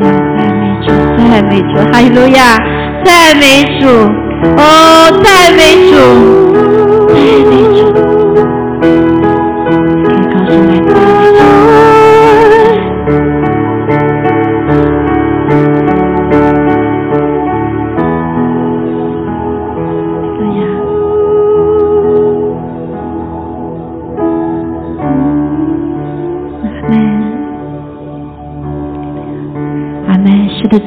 [0.00, 2.56] 赞美主，哈利路亚！
[3.04, 3.86] 赞美主，
[4.56, 5.60] 哦，赞美
[5.90, 5.92] 主，
[7.08, 7.16] 赞
[7.48, 8.07] 美主。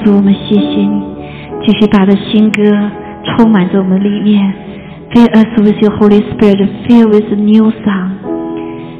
[0.03, 1.01] 主，我们谢谢你，
[1.65, 2.61] 继续把的新歌
[3.23, 4.53] 充满在我们里面
[5.13, 8.09] ，Fill us with your Holy Spirit, fill with new song，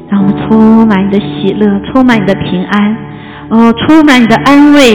[0.08, 2.96] 让我们充满你的喜乐，充满你的平安，
[3.50, 4.94] 哦，充满你的安慰，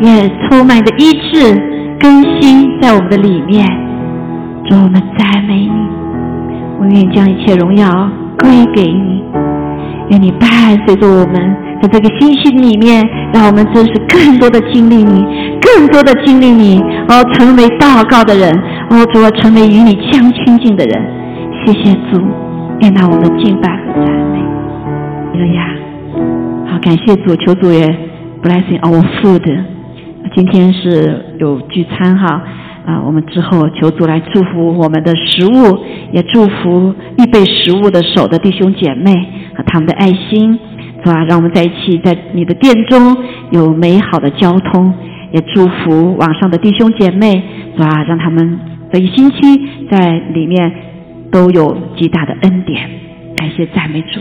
[0.00, 1.54] 也充满你的医治
[2.00, 3.66] 更新在我们的里面。
[4.70, 5.70] 主，我们赞美你，
[6.80, 8.08] 我愿意将一切荣耀
[8.38, 9.22] 归给你，
[10.10, 10.48] 愿你伴
[10.86, 11.61] 随着我们。
[11.82, 13.04] 在这个星星里面，
[13.34, 15.26] 让我们真是更多的经历你，
[15.60, 18.48] 更多的经历你，哦，成为祷告的人，
[18.88, 21.04] 哦，主要成为与你相亲近的人。
[21.66, 22.20] 谢谢主，
[22.82, 24.38] 悦纳我们的敬拜和赞美。
[25.32, 25.66] 哈利亚，
[26.70, 27.84] 好，感谢主，求主也
[28.44, 29.42] blessing our food。
[30.36, 32.44] 今天是有聚餐哈，
[32.86, 35.78] 啊，我们之后求主来祝福我们的食物，
[36.12, 39.12] 也祝福预备食物的手的弟兄姐妹
[39.56, 40.56] 和他们的爱心。
[41.04, 41.24] 是吧？
[41.24, 43.16] 让我们在一起，在你的殿中
[43.50, 44.94] 有美好的交通，
[45.32, 47.42] 也祝福网上的弟兄姐妹，
[47.76, 48.04] 是吧？
[48.04, 48.58] 让他们
[48.92, 50.72] 这一星期在里面
[51.32, 52.88] 都有极大的恩典。
[53.36, 54.20] 感谢赞美主，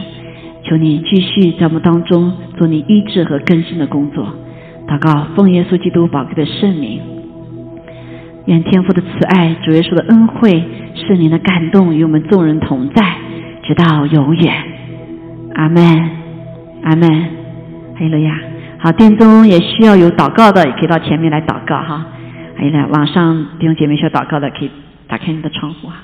[0.63, 4.25] 求你继续在我们当中做你医治和更新的工作。
[4.87, 6.99] 祷告，奉耶稣基督宝贵的圣名，
[8.45, 10.63] 愿天父的慈爱、主耶稣的恩惠、
[10.95, 13.05] 圣灵的感动与我们众人同在，
[13.63, 14.53] 直到永远。
[15.53, 16.20] 阿门。
[16.83, 17.09] 阿门，
[17.95, 18.39] 还有了呀，
[18.79, 22.05] 好，殿中也需要有祷告的，也可以到前面来祷告哈。
[22.57, 24.71] 还有呢，网上弟兄姐妹需要祷告的，可以
[25.07, 26.03] 打开你的窗户啊。